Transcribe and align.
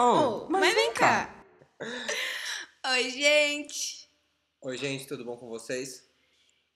Oh, 0.00 0.46
mas, 0.48 0.60
mas 0.60 0.74
vem 0.74 0.92
cá. 0.92 1.26
cá. 1.26 1.44
Oi, 2.92 3.10
gente. 3.10 4.08
Oi, 4.62 4.76
gente, 4.76 5.08
tudo 5.08 5.24
bom 5.24 5.36
com 5.36 5.48
vocês? 5.48 6.08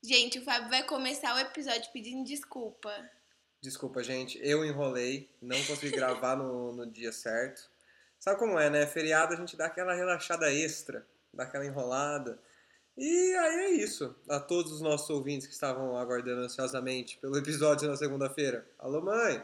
Gente, 0.02 0.40
o 0.40 0.45
Fábio 0.45 0.68
vai 0.68 0.82
começar 0.82 1.32
o 1.37 1.38
episódio 1.38 1.88
pedindo 1.93 2.24
desculpa. 2.24 2.93
Desculpa, 3.62 4.03
gente, 4.03 4.40
eu 4.43 4.64
enrolei, 4.64 5.30
não 5.40 5.56
consegui 5.66 5.93
gravar 5.93 6.35
no, 6.35 6.72
no 6.72 6.90
dia 6.90 7.12
certo. 7.12 7.71
Sabe 8.19 8.40
como 8.40 8.58
é, 8.58 8.69
né? 8.69 8.88
Feriado 8.88 9.34
a 9.34 9.36
gente 9.36 9.56
dá 9.56 9.66
aquela 9.66 9.94
relaxada 9.94 10.52
extra, 10.52 11.06
dá 11.32 11.44
aquela 11.44 11.64
enrolada. 11.64 12.42
E 12.96 13.36
aí 13.36 13.56
é 13.66 13.70
isso. 13.70 14.16
A 14.28 14.40
todos 14.40 14.72
os 14.72 14.80
nossos 14.80 15.08
ouvintes 15.10 15.46
que 15.46 15.54
estavam 15.54 15.96
aguardando 15.96 16.41
ansiosamente 16.41 17.18
pelo 17.18 17.38
episódio 17.38 17.88
na 17.88 17.96
segunda-feira. 17.96 18.68
Alô, 18.80 19.00
mãe! 19.00 19.41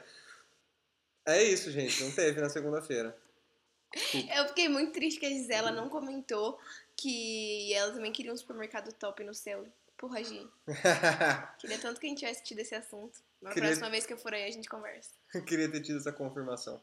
É 1.24 1.45
isso, 1.45 1.70
gente. 1.70 2.02
Não 2.02 2.10
teve 2.10 2.40
na 2.40 2.48
segunda-feira. 2.48 3.16
Eu 4.34 4.48
fiquei 4.48 4.69
muito 4.69 4.92
triste 4.92 5.19
que 5.19 5.27
a 5.27 5.30
Gisela 5.30 5.70
não 5.70 5.88
comentou 5.88 6.59
que 6.97 7.73
ela 7.73 7.92
também 7.92 8.12
queria 8.12 8.33
um 8.33 8.37
supermercado 8.37 8.92
top 8.92 9.23
no 9.24 9.34
céu. 9.34 9.64
Porra, 9.97 10.23
Gi. 10.23 10.47
queria 11.59 11.78
tanto 11.78 12.01
que 12.01 12.06
a 12.06 12.09
gente 12.09 12.19
tivesse 12.19 12.45
tido 12.45 12.59
esse 12.59 12.74
assunto. 12.74 13.20
Na 13.41 13.51
queria... 13.51 13.69
próxima 13.69 13.91
vez 13.91 14.05
que 14.05 14.12
eu 14.12 14.19
for 14.19 14.34
aí, 14.34 14.45
a 14.45 14.51
gente 14.51 14.69
conversa. 14.69 15.11
queria 15.47 15.70
ter 15.70 15.80
tido 15.80 15.98
essa 15.98 16.12
confirmação. 16.12 16.80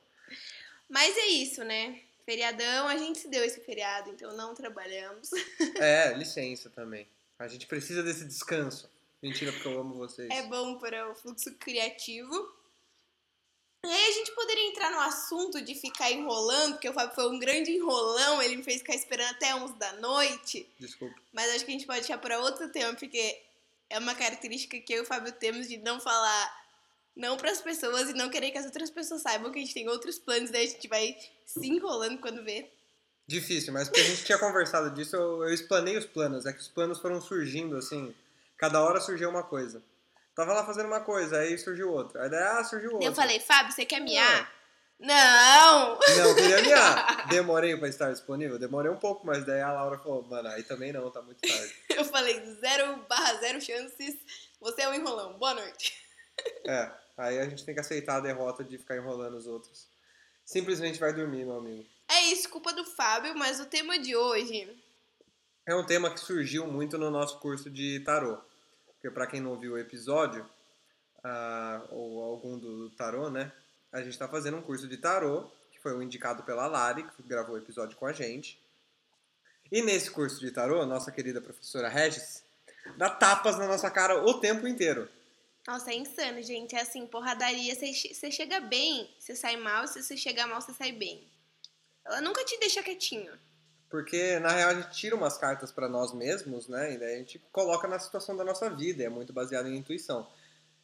Mas 0.89 1.17
é 1.17 1.27
isso, 1.27 1.63
né? 1.63 2.01
Feriadão, 2.25 2.87
a 2.87 2.97
gente 2.97 3.19
se 3.19 3.27
deu 3.27 3.43
esse 3.43 3.61
feriado, 3.61 4.09
então 4.09 4.35
não 4.35 4.55
trabalhamos. 4.55 5.29
É, 5.79 6.13
licença 6.13 6.69
também. 6.69 7.07
A 7.37 7.47
gente 7.47 7.67
precisa 7.67 8.01
desse 8.01 8.25
descanso. 8.25 8.89
Mentira, 9.21 9.51
porque 9.51 9.67
eu 9.67 9.79
amo 9.79 9.95
vocês. 9.95 10.29
É 10.29 10.43
bom 10.43 10.77
para 10.77 11.09
o 11.09 11.15
fluxo 11.15 11.53
criativo. 11.55 12.53
E 13.85 13.93
aí 13.93 14.09
a 14.09 14.13
gente 14.13 14.31
poderia 14.31 14.67
entrar 14.67 14.91
no 14.91 14.99
assunto 14.99 15.61
de 15.61 15.75
ficar 15.75 16.11
enrolando, 16.11 16.73
porque 16.73 16.89
o 16.89 16.93
Fábio 16.93 17.15
foi 17.15 17.29
um 17.29 17.39
grande 17.39 17.71
enrolão, 17.71 18.41
ele 18.41 18.57
me 18.57 18.63
fez 18.63 18.77
ficar 18.77 18.95
esperando 18.95 19.31
até 19.31 19.55
11 19.55 19.75
da 19.75 19.93
noite. 19.93 20.67
Desculpa. 20.79 21.15
Mas 21.33 21.49
acho 21.51 21.65
que 21.65 21.71
a 21.71 21.73
gente 21.73 21.85
pode 21.85 21.99
deixar 21.99 22.17
para 22.17 22.39
outro 22.39 22.69
tema, 22.69 22.93
porque 22.95 23.41
é 23.89 23.99
uma 23.99 24.15
característica 24.15 24.79
que 24.79 24.93
eu 24.93 24.99
e 24.99 25.01
o 25.01 25.05
Fábio 25.05 25.31
temos 25.31 25.67
de 25.67 25.77
não 25.77 25.99
falar 25.99 26.65
não 27.15 27.37
para 27.37 27.51
as 27.51 27.61
pessoas 27.61 28.09
e 28.09 28.13
não 28.13 28.29
querer 28.29 28.51
que 28.51 28.57
as 28.57 28.65
outras 28.65 28.89
pessoas 28.89 29.21
saibam 29.21 29.51
que 29.51 29.59
a 29.59 29.61
gente 29.61 29.73
tem 29.73 29.87
outros 29.87 30.19
planos, 30.19 30.51
daí 30.51 30.65
a 30.65 30.69
gente 30.69 30.87
vai 30.87 31.17
se 31.45 31.67
enrolando 31.67 32.19
quando 32.19 32.43
vê. 32.43 32.69
Difícil, 33.27 33.73
mas 33.73 33.87
porque 33.87 34.01
a 34.01 34.03
gente 34.03 34.25
tinha 34.25 34.37
conversado 34.37 34.93
disso, 34.93 35.15
eu, 35.15 35.43
eu 35.43 35.53
explanei 35.53 35.97
os 35.97 36.05
planos, 36.05 36.45
é 36.45 36.53
que 36.53 36.59
os 36.59 36.67
planos 36.67 36.99
foram 36.99 37.21
surgindo 37.21 37.77
assim, 37.77 38.13
cada 38.57 38.83
hora 38.83 38.99
surgiu 38.99 39.29
uma 39.29 39.43
coisa. 39.43 39.81
Tava 40.35 40.53
lá 40.53 40.65
fazendo 40.65 40.87
uma 40.87 40.99
coisa, 40.99 41.39
aí 41.39 41.57
surgiu 41.57 41.91
outra. 41.91 42.23
Aí 42.23 42.29
daí, 42.29 42.43
ah, 42.43 42.63
surgiu 42.63 42.91
outra. 42.91 43.07
Eu 43.07 43.15
falei, 43.15 43.39
Fábio, 43.39 43.71
você 43.71 43.85
quer 43.85 44.01
miar? 44.01 44.53
Não! 44.99 45.97
Não, 46.17 46.35
queria 46.35 46.61
miar. 46.61 47.27
Demorei 47.31 47.75
pra 47.77 47.87
estar 47.87 48.11
disponível? 48.11 48.59
Demorei 48.59 48.91
um 48.91 48.97
pouco, 48.97 49.25
mas 49.25 49.45
daí 49.45 49.61
a 49.61 49.71
Laura 49.71 49.97
falou, 49.97 50.23
mano, 50.23 50.49
aí 50.49 50.63
também 50.63 50.91
não, 50.91 51.09
tá 51.09 51.21
muito 51.21 51.39
tarde. 51.39 51.73
eu 51.89 52.03
falei, 52.03 52.39
zero 52.59 52.97
barra 53.07 53.35
zero 53.35 53.61
chances, 53.61 54.15
você 54.59 54.81
é 54.81 54.89
um 54.89 54.93
enrolão, 54.93 55.37
boa 55.37 55.53
noite. 55.53 56.03
É. 56.67 56.91
Aí 57.17 57.39
a 57.39 57.47
gente 57.47 57.63
tem 57.63 57.73
que 57.73 57.79
aceitar 57.79 58.17
a 58.17 58.19
derrota 58.19 58.61
de 58.61 58.77
ficar 58.77 58.97
enrolando 58.97 59.37
os 59.37 59.47
outros. 59.47 59.87
Simplesmente 60.43 60.99
vai 60.99 61.13
dormir, 61.13 61.45
meu 61.45 61.57
amigo. 61.57 61.87
É 62.09 62.25
isso, 62.25 62.49
culpa 62.49 62.73
do 62.73 62.83
Fábio, 62.83 63.33
mas 63.37 63.61
o 63.61 63.65
tema 63.65 63.97
de 63.97 64.17
hoje. 64.17 64.69
É 65.65 65.73
um 65.73 65.85
tema 65.85 66.11
que 66.11 66.19
surgiu 66.19 66.67
muito 66.67 66.97
no 66.97 67.09
nosso 67.09 67.39
curso 67.39 67.69
de 67.69 68.01
tarô. 68.01 68.37
Porque, 69.05 69.13
para 69.13 69.27
quem 69.27 69.39
não 69.39 69.55
viu 69.55 69.73
o 69.73 69.77
episódio, 69.77 70.43
uh, 71.19 71.93
ou 71.95 72.23
algum 72.23 72.57
do 72.57 72.89
tarô, 72.89 73.29
né? 73.29 73.51
A 73.91 73.99
gente 73.99 74.13
está 74.13 74.27
fazendo 74.27 74.57
um 74.57 74.63
curso 74.63 74.87
de 74.87 74.97
tarô, 74.97 75.43
que 75.71 75.79
foi 75.79 75.93
o 75.93 76.01
indicado 76.01 76.41
pela 76.41 76.65
Lari, 76.65 77.03
que 77.03 77.21
gravou 77.21 77.53
o 77.53 77.57
episódio 77.59 77.95
com 77.97 78.07
a 78.07 78.11
gente. 78.11 78.59
E 79.71 79.83
nesse 79.83 80.09
curso 80.09 80.39
de 80.39 80.49
tarô, 80.49 80.83
nossa 80.87 81.11
querida 81.11 81.39
professora 81.39 81.87
Regis 81.87 82.43
dá 82.97 83.07
tapas 83.07 83.59
na 83.59 83.67
nossa 83.67 83.91
cara 83.91 84.25
o 84.25 84.39
tempo 84.39 84.67
inteiro. 84.67 85.07
Nossa, 85.67 85.91
é 85.91 85.97
insano, 85.97 86.41
gente. 86.41 86.75
É 86.75 86.81
assim, 86.81 87.05
porradaria. 87.05 87.75
Você 87.75 88.31
chega 88.31 88.59
bem, 88.59 89.07
você 89.19 89.35
sai 89.35 89.55
mal. 89.55 89.87
Se 89.87 90.01
você 90.01 90.17
chegar 90.17 90.47
mal, 90.47 90.59
você 90.59 90.73
sai 90.73 90.91
bem. 90.91 91.23
Ela 92.05 92.21
nunca 92.21 92.43
te 92.43 92.57
deixa 92.59 92.81
quietinho. 92.81 93.31
Porque, 93.95 94.39
na 94.39 94.49
real, 94.49 94.71
a 94.71 94.73
gente 94.73 94.91
tira 94.91 95.15
umas 95.15 95.37
cartas 95.37 95.71
para 95.71 95.87
nós 95.87 96.13
mesmos, 96.13 96.67
né? 96.67 96.91
E 96.95 96.97
daí 96.97 97.15
a 97.15 97.17
gente 97.19 97.39
coloca 97.49 97.87
na 97.87 97.97
situação 97.97 98.35
da 98.35 98.43
nossa 98.43 98.69
vida. 98.69 99.01
É 99.05 99.07
muito 99.07 99.31
baseado 99.31 99.69
em 99.69 99.77
intuição. 99.77 100.27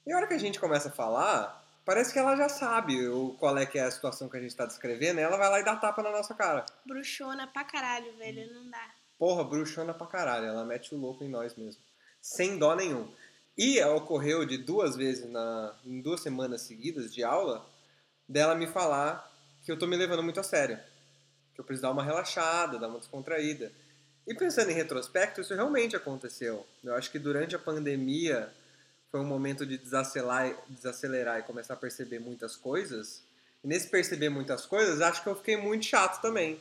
E 0.08 0.14
a 0.14 0.16
hora 0.16 0.28
que 0.28 0.34
a 0.34 0.38
gente 0.38 0.62
começa 0.62 0.88
a 0.88 0.92
falar, 0.94 1.62
parece 1.84 2.14
que 2.14 2.20
ela 2.20 2.38
já 2.38 2.48
sabe 2.48 3.06
o, 3.10 3.36
qual 3.38 3.58
é 3.58 3.66
que 3.66 3.78
é 3.78 3.84
a 3.84 3.92
situação 3.92 4.30
que 4.30 4.38
a 4.38 4.40
gente 4.40 4.56
tá 4.56 4.66
descrevendo. 4.66 5.20
E 5.20 5.24
ela 5.24 5.36
vai 5.36 5.50
lá 5.50 5.60
e 5.60 5.66
dá 5.66 5.76
tapa 5.76 6.02
na 6.02 6.10
nossa 6.10 6.34
cara. 6.34 6.66
Bruxona 6.86 7.48
pra 7.48 7.66
caralho, 7.66 8.16
velho. 8.16 8.54
Não 8.54 8.70
dá. 8.70 8.92
Porra, 9.20 9.44
bruxona 9.44 9.94
pra 9.94 10.08
caralho. 10.08 10.46
Ela 10.46 10.64
mete 10.64 10.96
o 10.96 10.98
louco 10.98 11.22
em 11.22 11.30
nós 11.30 11.54
mesmo. 11.56 11.82
Sem 12.22 12.58
dó 12.58 12.78
nenhum. 12.78 13.14
E 13.58 13.84
ocorreu 13.84 14.46
de 14.46 14.58
duas 14.58 14.96
vezes, 14.96 15.30
na, 15.30 15.76
em 15.84 16.02
duas 16.02 16.22
semanas 16.22 16.62
seguidas 16.62 17.14
de 17.14 17.26
aula, 17.26 17.70
dela 18.26 18.56
me 18.56 18.68
falar 18.68 19.30
que 19.66 19.72
eu 19.72 19.78
tô 19.78 19.86
me 19.86 19.98
levando 19.98 20.24
muito 20.24 20.40
a 20.40 20.44
sério. 20.44 20.80
Que 21.54 21.62
eu 21.62 21.66
preciso 21.66 21.84
dar 21.84 21.92
uma 21.92 22.04
relaxada, 22.04 22.80
dar 22.80 22.88
uma 22.88 23.00
descontraída. 23.00 23.72
E 24.26 24.34
pensando 24.36 24.70
em 24.70 24.74
retrospecto, 24.74 25.42
isso 25.42 25.54
realmente 25.54 25.96
aconteceu. 25.96 26.66
Eu 26.84 26.96
acho 26.96 27.12
que 27.12 27.20
durante 27.20 27.56
a 27.56 27.60
pandemia 27.60 28.52
foi 29.10 29.20
um 29.20 29.26
momento 29.26 29.66
de 29.66 29.78
desacelerar, 29.78 30.56
desacelerar 30.70 31.40
e 31.40 31.44
começar 31.44 31.74
a 31.74 31.78
perceber 31.78 32.20
muitas 32.20 32.56
coisas. 32.56 33.24
E 33.64 33.68
nesse 33.68 33.90
perceber 33.90 34.30
muitas 34.30 34.66
coisas, 34.66 35.02
acho 35.02 35.22
que 35.22 35.30
eu 35.30 35.36
fiquei 35.36 35.58
muito 35.58 35.86
chato 35.86 36.22
também. 36.22 36.60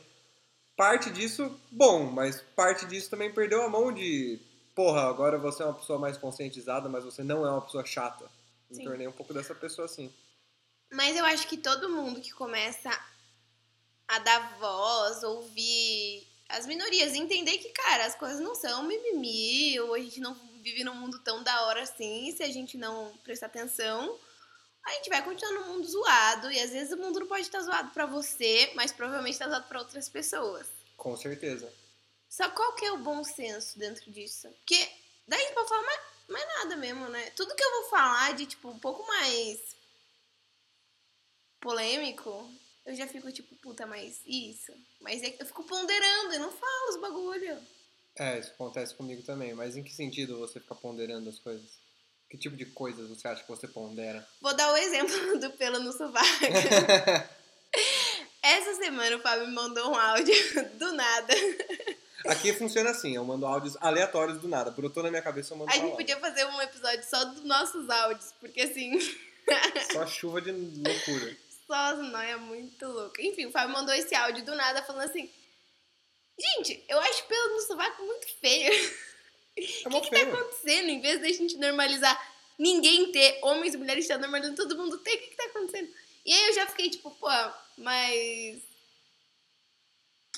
Parte 0.75 1.09
disso, 1.09 1.57
bom, 1.71 2.11
mas 2.11 2.41
parte 2.55 2.85
disso 2.85 3.09
também 3.09 3.31
perdeu 3.31 3.61
a 3.63 3.69
mão 3.69 3.91
de 3.93 4.39
porra, 4.75 5.01
agora 5.01 5.37
você 5.37 5.63
é 5.63 5.65
uma 5.65 5.75
pessoa 5.75 5.99
mais 5.99 6.17
conscientizada, 6.17 6.89
mas 6.89 7.03
você 7.03 7.23
não 7.23 7.45
é 7.45 7.51
uma 7.51 7.61
pessoa 7.61 7.85
chata. 7.85 8.25
Me 8.69 8.83
tornei 8.83 9.07
um 9.07 9.11
pouco 9.11 9.33
dessa 9.33 9.53
pessoa 9.53 9.85
assim. 9.85 10.11
Mas 10.91 11.15
eu 11.15 11.25
acho 11.25 11.47
que 11.47 11.57
todo 11.57 11.89
mundo 11.89 12.19
que 12.19 12.31
começa 12.31 12.89
a 14.11 14.19
dar 14.19 14.57
voz, 14.59 15.23
ouvir 15.23 16.27
as 16.49 16.65
minorias, 16.65 17.13
entender 17.13 17.57
que, 17.59 17.69
cara, 17.69 18.05
as 18.05 18.13
coisas 18.13 18.41
não 18.41 18.53
são 18.53 18.83
mimimi, 18.83 19.79
ou 19.79 19.93
a 19.93 19.99
gente 19.99 20.19
não 20.19 20.33
vive 20.61 20.83
num 20.83 20.95
mundo 20.95 21.17
tão 21.19 21.41
da 21.41 21.61
hora 21.61 21.83
assim, 21.83 22.29
se 22.35 22.43
a 22.43 22.51
gente 22.51 22.77
não 22.77 23.17
prestar 23.23 23.45
atenção, 23.45 24.19
a 24.83 24.91
gente 24.95 25.09
vai 25.09 25.23
continuar 25.23 25.53
num 25.53 25.67
mundo 25.73 25.87
zoado, 25.87 26.51
e 26.51 26.59
às 26.59 26.71
vezes 26.71 26.91
o 26.91 26.97
mundo 26.97 27.21
não 27.21 27.27
pode 27.27 27.43
estar 27.43 27.61
zoado 27.61 27.91
para 27.91 28.05
você, 28.05 28.69
mas 28.75 28.91
provavelmente 28.91 29.33
está 29.33 29.47
zoado 29.47 29.67
para 29.69 29.79
outras 29.79 30.09
pessoas. 30.09 30.67
Com 30.97 31.15
certeza. 31.15 31.73
Só 32.27 32.49
qual 32.49 32.73
que 32.73 32.85
é 32.85 32.91
o 32.91 32.97
bom 32.97 33.23
senso 33.23 33.79
dentro 33.79 34.11
disso? 34.11 34.49
Porque 34.49 34.91
daí 35.25 35.45
não 35.45 35.53
pode 35.53 35.69
falar 35.69 35.83
mais, 35.83 36.01
mais 36.27 36.47
nada 36.59 36.75
mesmo, 36.75 37.07
né? 37.07 37.29
Tudo 37.29 37.55
que 37.55 37.63
eu 37.63 37.71
vou 37.81 37.89
falar 37.89 38.33
de, 38.33 38.45
tipo, 38.45 38.67
um 38.67 38.79
pouco 38.79 39.07
mais 39.07 39.57
polêmico, 41.61 42.51
eu 42.85 42.95
já 42.95 43.07
fico 43.07 43.31
tipo, 43.31 43.55
puta, 43.55 43.85
mas 43.85 44.21
isso. 44.25 44.73
Mas 44.99 45.21
é 45.21 45.35
eu 45.39 45.45
fico 45.45 45.63
ponderando 45.63 46.33
e 46.33 46.39
não 46.39 46.51
falo 46.51 46.89
os 46.89 46.97
bagulho. 47.01 47.57
É, 48.17 48.39
isso 48.39 48.51
acontece 48.51 48.95
comigo 48.95 49.21
também. 49.23 49.53
Mas 49.53 49.77
em 49.77 49.83
que 49.83 49.93
sentido 49.93 50.39
você 50.39 50.59
fica 50.59 50.75
ponderando 50.75 51.29
as 51.29 51.39
coisas? 51.39 51.79
Que 52.29 52.37
tipo 52.37 52.55
de 52.55 52.65
coisas 52.65 53.09
você 53.09 53.27
acha 53.27 53.43
que 53.43 53.49
você 53.49 53.67
pondera? 53.67 54.27
Vou 54.41 54.53
dar 54.55 54.71
o 54.73 54.77
exemplo 54.77 55.15
do 55.39 55.51
pelo 55.51 55.79
no 55.79 55.91
sovaco. 55.91 56.27
Essa 58.41 58.75
semana 58.75 59.17
o 59.17 59.21
Fábio 59.21 59.47
me 59.47 59.53
mandou 59.53 59.91
um 59.91 59.95
áudio 59.95 60.33
do 60.79 60.91
nada. 60.93 61.33
Aqui 62.25 62.53
funciona 62.53 62.89
assim, 62.89 63.15
eu 63.15 63.23
mando 63.23 63.45
áudios 63.45 63.77
aleatórios 63.79 64.39
do 64.39 64.47
nada. 64.47 64.71
Brotou 64.71 65.03
na 65.03 65.09
minha 65.09 65.21
cabeça, 65.21 65.53
eu 65.53 65.57
mando 65.57 65.71
A 65.71 65.75
gente 65.75 65.95
podia 65.95 66.19
fazer 66.19 66.45
um 66.45 66.61
episódio 66.61 67.03
só 67.03 67.23
dos 67.25 67.43
nossos 67.43 67.89
áudios, 67.89 68.33
porque 68.39 68.61
assim... 68.61 68.99
Só 69.91 70.05
chuva 70.07 70.41
de 70.41 70.51
loucura. 70.51 71.37
Só 71.71 71.77
as 71.77 71.99
é 71.99 72.35
muito 72.35 72.85
louca. 72.85 73.21
Enfim, 73.21 73.45
o 73.45 73.51
Fábio 73.51 73.71
mandou 73.71 73.95
esse 73.95 74.13
áudio 74.13 74.43
do 74.43 74.53
nada 74.55 74.83
falando 74.83 75.09
assim... 75.09 75.31
Gente, 76.37 76.83
eu 76.89 76.99
acho 76.99 77.23
pelo 77.27 77.53
no 77.53 77.61
sovaco 77.61 78.03
muito 78.03 78.27
feio. 78.41 78.71
É 79.57 79.87
o 79.89 80.01
que, 80.01 80.09
que 80.09 80.15
tá 80.15 80.21
acontecendo? 80.21 80.87
Em 80.87 81.01
vez 81.01 81.19
da 81.19 81.27
gente 81.27 81.57
normalizar 81.57 82.17
ninguém 82.57 83.11
ter, 83.11 83.37
homens 83.41 83.73
e 83.73 83.77
mulheres 83.77 84.05
estão 84.05 84.17
normalizando, 84.17 84.55
todo 84.55 84.77
mundo 84.77 84.97
tem, 84.99 85.13
o 85.13 85.19
que, 85.19 85.27
que 85.27 85.35
tá 85.35 85.43
acontecendo? 85.43 85.93
E 86.25 86.33
aí 86.33 86.47
eu 86.47 86.53
já 86.53 86.67
fiquei 86.67 86.89
tipo, 86.89 87.11
pô, 87.11 87.27
mas 87.77 88.61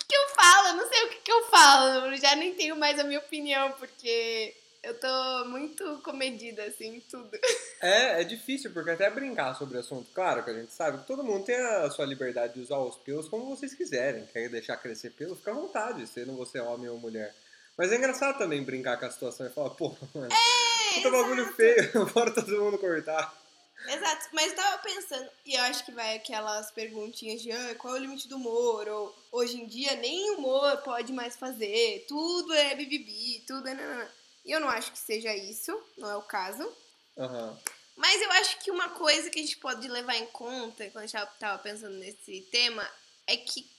que 0.08 0.16
eu 0.16 0.30
falo? 0.30 0.68
Eu 0.70 0.74
não 0.74 0.88
sei 0.88 1.04
o 1.04 1.10
que, 1.10 1.16
que 1.18 1.32
eu 1.32 1.44
falo. 1.46 2.08
Eu 2.08 2.18
já 2.18 2.36
nem 2.36 2.56
tenho 2.56 2.76
mais 2.76 3.00
a 3.00 3.04
minha 3.04 3.20
opinião, 3.20 3.72
porque 3.74 4.56
eu 4.84 5.00
tô 5.00 5.46
muito 5.46 6.02
comedida, 6.04 6.64
assim, 6.66 7.02
tudo. 7.10 7.30
É, 7.82 8.22
é 8.22 8.24
difícil, 8.24 8.72
porque 8.72 8.92
até 8.92 9.10
brincar 9.10 9.54
sobre 9.56 9.76
o 9.76 9.82
assunto, 9.82 10.10
claro 10.14 10.42
que 10.42 10.50
a 10.50 10.54
gente 10.54 10.72
sabe 10.72 11.00
que 11.00 11.06
todo 11.06 11.22
mundo 11.22 11.44
tem 11.44 11.58
a 11.58 11.92
sua 11.92 12.06
liberdade 12.06 12.54
de 12.54 12.62
usar 12.62 12.78
os 12.78 12.96
pelos 12.96 13.28
como 13.28 13.54
vocês 13.54 13.74
quiserem. 13.74 14.26
Quer 14.28 14.48
deixar 14.48 14.78
crescer 14.78 15.10
pelo, 15.10 15.36
fica 15.36 15.52
à 15.52 15.54
vontade, 15.54 16.08
sendo 16.08 16.32
você 16.32 16.62
homem 16.62 16.88
ou 16.88 16.98
mulher. 16.98 17.36
Mas 17.78 17.92
é 17.92 17.98
engraçado 17.98 18.38
também 18.38 18.64
brincar 18.64 18.98
com 18.98 19.06
a 19.06 19.12
situação 19.12 19.46
e 19.46 19.50
falar, 19.50 19.72
pô, 19.72 19.94
mano, 20.16 20.32
é, 20.32 20.96
puta 20.96 21.12
bagulho 21.12 21.54
feio, 21.56 22.06
bora 22.16 22.32
todo 22.32 22.64
mundo 22.64 22.78
cortar. 22.78 23.38
Exato, 23.86 24.30
mas 24.32 24.52
eu 24.52 24.56
tava 24.56 24.78
pensando, 24.78 25.30
e 25.46 25.56
eu 25.56 25.62
acho 25.64 25.84
que 25.84 25.92
vai 25.92 26.16
aquelas 26.16 26.72
perguntinhas 26.72 27.42
de 27.42 27.52
ah, 27.52 27.76
qual 27.78 27.98
é 27.98 28.00
o 28.00 28.02
limite 28.02 28.30
do 28.30 28.38
humor, 28.38 28.88
ou 28.88 29.16
hoje 29.30 29.62
em 29.62 29.68
dia 29.68 29.94
nem 29.98 30.32
humor 30.32 30.78
pode 30.78 31.12
mais 31.12 31.36
fazer, 31.36 32.06
tudo 32.08 32.54
é 32.54 32.76
bibibi, 32.76 33.44
tudo 33.46 33.68
é 33.68 33.74
nanana. 33.74 34.23
E 34.44 34.52
eu 34.52 34.60
não 34.60 34.70
acho 34.70 34.92
que 34.92 35.00
seja 35.00 35.34
isso, 35.36 35.72
não 35.98 36.10
é 36.10 36.16
o 36.16 36.24
caso. 36.24 36.72
Aham. 37.18 37.60
Mas 37.96 38.22
eu 38.22 38.32
acho 38.32 38.60
que 38.60 38.72
uma 38.72 38.90
coisa 38.90 39.30
que 39.30 39.40
a 39.40 39.42
gente 39.42 39.58
pode 39.58 39.88
levar 39.88 40.16
em 40.16 40.26
conta 40.28 40.90
quando 40.90 41.04
a 41.04 41.08
gente 41.08 41.38
tava 41.40 41.62
pensando 41.62 41.96
nesse 41.98 42.42
tema 42.52 42.90
é 43.28 43.38
que 43.38 43.70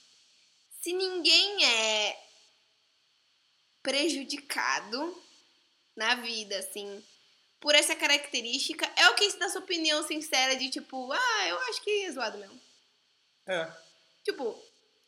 se 0.81 0.93
ninguém 0.93 1.65
é 1.65 2.25
prejudicado 3.83 5.21
na 5.95 6.15
vida, 6.15 6.57
assim, 6.57 7.03
por 7.59 7.75
essa 7.75 7.95
característica, 7.95 8.89
é 8.95 9.09
o 9.09 9.15
que 9.15 9.29
se 9.29 9.37
dá 9.37 9.49
sua 9.49 9.61
opinião 9.61 10.05
sincera 10.07 10.55
de 10.55 10.69
tipo, 10.69 11.11
ah, 11.11 11.47
eu 11.47 11.59
acho 11.61 11.81
que 11.81 12.05
é 12.05 12.11
zoado 12.11 12.37
mesmo. 12.37 12.61
É. 13.47 13.71
Tipo, 14.23 14.59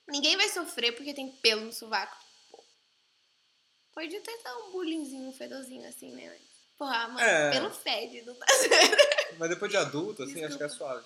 ninguém 0.08 0.36
vai 0.36 0.50
sofrer 0.50 0.94
porque 0.94 1.14
tem 1.14 1.32
pelo 1.32 1.62
no 1.62 1.74
sovaco. 1.74 2.18
Até 4.06 4.44
dar 4.44 4.58
um 4.58 4.72
bullyingzinho, 4.72 5.30
um 5.30 5.34
fedozinho 5.34 5.88
assim, 5.88 6.12
né? 6.12 6.28
Mas, 6.30 6.48
Porra, 6.78 7.08
mano, 7.08 7.20
É. 7.20 7.52
pelo 7.52 7.72
fede, 7.72 8.22
não 8.22 8.36
tá. 8.36 8.46
Mas 9.40 9.50
depois 9.50 9.72
de 9.72 9.78
adulto, 9.78 10.24
assim, 10.24 10.44
acho 10.44 10.58
que 10.58 10.64
é 10.64 10.70
suave. 10.70 11.04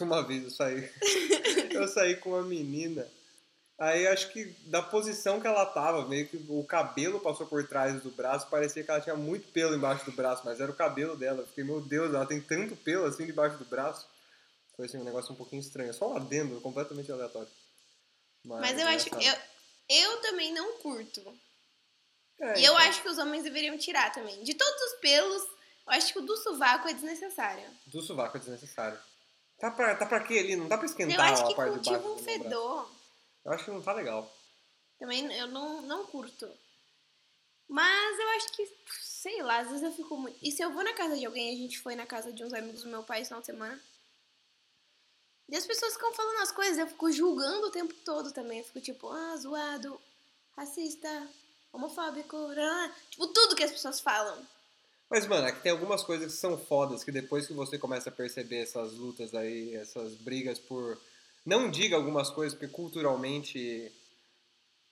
Uma 0.00 0.26
vez 0.26 0.44
eu 0.44 0.50
saí. 0.50 0.90
Eu 1.70 1.86
saí 1.86 2.16
com 2.16 2.30
uma 2.30 2.42
menina. 2.42 3.06
Aí 3.78 4.06
acho 4.06 4.32
que 4.32 4.46
da 4.64 4.80
posição 4.80 5.38
que 5.38 5.46
ela 5.46 5.66
tava, 5.66 6.08
meio 6.08 6.26
que 6.26 6.38
o 6.48 6.64
cabelo 6.64 7.20
passou 7.20 7.46
por 7.46 7.68
trás 7.68 8.02
do 8.02 8.10
braço, 8.10 8.48
parecia 8.48 8.82
que 8.82 8.90
ela 8.90 9.02
tinha 9.02 9.14
muito 9.14 9.52
pelo 9.52 9.76
embaixo 9.76 10.06
do 10.06 10.12
braço, 10.12 10.40
mas 10.46 10.58
era 10.58 10.70
o 10.70 10.74
cabelo 10.74 11.14
dela. 11.14 11.42
Eu 11.42 11.46
fiquei, 11.46 11.64
meu 11.64 11.82
Deus, 11.82 12.14
ela 12.14 12.24
tem 12.24 12.40
tanto 12.40 12.74
pelo 12.76 13.04
assim 13.04 13.26
debaixo 13.26 13.58
do 13.58 13.66
braço. 13.66 14.08
Foi 14.74 14.86
assim, 14.86 14.96
um 14.96 15.04
negócio 15.04 15.32
um 15.32 15.36
pouquinho 15.36 15.60
estranho. 15.60 15.92
Só 15.92 16.10
um 16.10 16.16
adendo, 16.16 16.58
completamente 16.62 17.12
aleatório. 17.12 17.50
Mas 18.42 18.78
eu 18.78 18.88
acho 18.88 19.10
que. 19.10 19.26
Eu, 19.26 19.34
eu 19.90 20.22
também 20.22 20.54
não 20.54 20.78
curto. 20.78 21.22
É, 22.40 22.60
E 22.60 22.64
eu 22.64 22.72
então, 22.74 22.76
acho 22.78 23.02
que 23.02 23.08
os 23.08 23.18
homens 23.18 23.44
deveriam 23.44 23.76
tirar 23.78 24.12
também. 24.12 24.42
De 24.42 24.54
todos 24.54 24.82
os 24.82 25.00
pelos, 25.00 25.42
eu 25.42 25.92
acho 25.92 26.12
que 26.12 26.18
o 26.18 26.22
do 26.22 26.36
sovaco 26.36 26.88
é 26.88 26.92
desnecessário. 26.92 27.64
Do 27.86 28.02
sovaco 28.02 28.36
é 28.36 28.40
desnecessário. 28.40 28.98
Tá 29.58 29.70
pra, 29.70 29.94
tá 29.96 30.04
pra 30.04 30.20
quê 30.20 30.38
ali? 30.38 30.54
Não 30.56 30.68
dá 30.68 30.76
pra 30.76 30.86
Eu 30.86 30.90
esquentar 30.90 31.32
acho 31.32 31.44
a 31.44 31.46
que 31.48 31.54
parte 31.54 31.78
de 31.80 31.90
baixo 31.90 32.02
cultiva 32.02 32.12
um 32.12 32.16
do 32.16 32.22
meu 32.22 32.24
braço. 32.24 32.42
fedor. 32.42 32.90
Eu 33.44 33.52
acho 33.52 33.64
que 33.64 33.70
não 33.70 33.82
tá 33.82 33.92
legal. 33.92 34.30
Também 34.98 35.32
eu 35.34 35.46
não, 35.46 35.80
não 35.82 36.04
curto. 36.06 36.50
Mas 37.68 38.18
eu 38.18 38.28
acho 38.30 38.52
que, 38.52 38.68
sei 39.02 39.42
lá, 39.42 39.58
às 39.58 39.68
vezes 39.68 39.82
eu 39.82 39.92
fico 39.92 40.16
muito. 40.16 40.38
E 40.42 40.52
se 40.52 40.62
eu 40.62 40.70
vou 40.72 40.84
na 40.84 40.92
casa 40.92 41.16
de 41.16 41.24
alguém, 41.26 41.54
a 41.54 41.56
gente 41.56 41.78
foi 41.80 41.96
na 41.96 42.06
casa 42.06 42.32
de 42.32 42.44
uns 42.44 42.52
amigos 42.52 42.82
do 42.82 42.88
meu 42.90 43.02
pai 43.02 43.20
esse 43.20 43.28
final 43.28 43.40
de 43.40 43.46
semana. 43.46 43.80
E 45.48 45.56
as 45.56 45.66
pessoas 45.66 45.94
ficam 45.94 46.12
falando 46.12 46.40
as 46.42 46.50
coisas, 46.52 46.76
eu 46.78 46.86
fico 46.88 47.10
julgando 47.10 47.68
o 47.68 47.70
tempo 47.70 47.94
todo 48.04 48.32
também. 48.32 48.58
Eu 48.58 48.64
fico 48.64 48.80
tipo, 48.80 49.08
ah, 49.10 49.36
zoado, 49.36 50.00
racista, 50.56 51.28
homofóbico, 51.72 52.36
tipo, 53.10 53.26
tudo 53.28 53.56
que 53.56 53.64
as 53.64 53.72
pessoas 53.72 54.00
falam. 54.00 54.36
Mas, 55.08 55.26
mano, 55.26 55.46
é 55.46 55.52
que 55.52 55.62
tem 55.62 55.70
algumas 55.70 56.02
coisas 56.02 56.32
que 56.32 56.38
são 56.38 56.58
fodas 56.58 57.04
que 57.04 57.12
depois 57.12 57.46
que 57.46 57.52
você 57.52 57.78
começa 57.78 58.08
a 58.08 58.12
perceber 58.12 58.62
essas 58.62 58.92
lutas 58.94 59.34
aí, 59.34 59.74
essas 59.74 60.14
brigas 60.14 60.58
por. 60.58 60.98
Não 61.44 61.70
diga 61.70 61.94
algumas 61.94 62.28
coisas 62.28 62.58
porque 62.58 62.72
culturalmente 62.74 63.92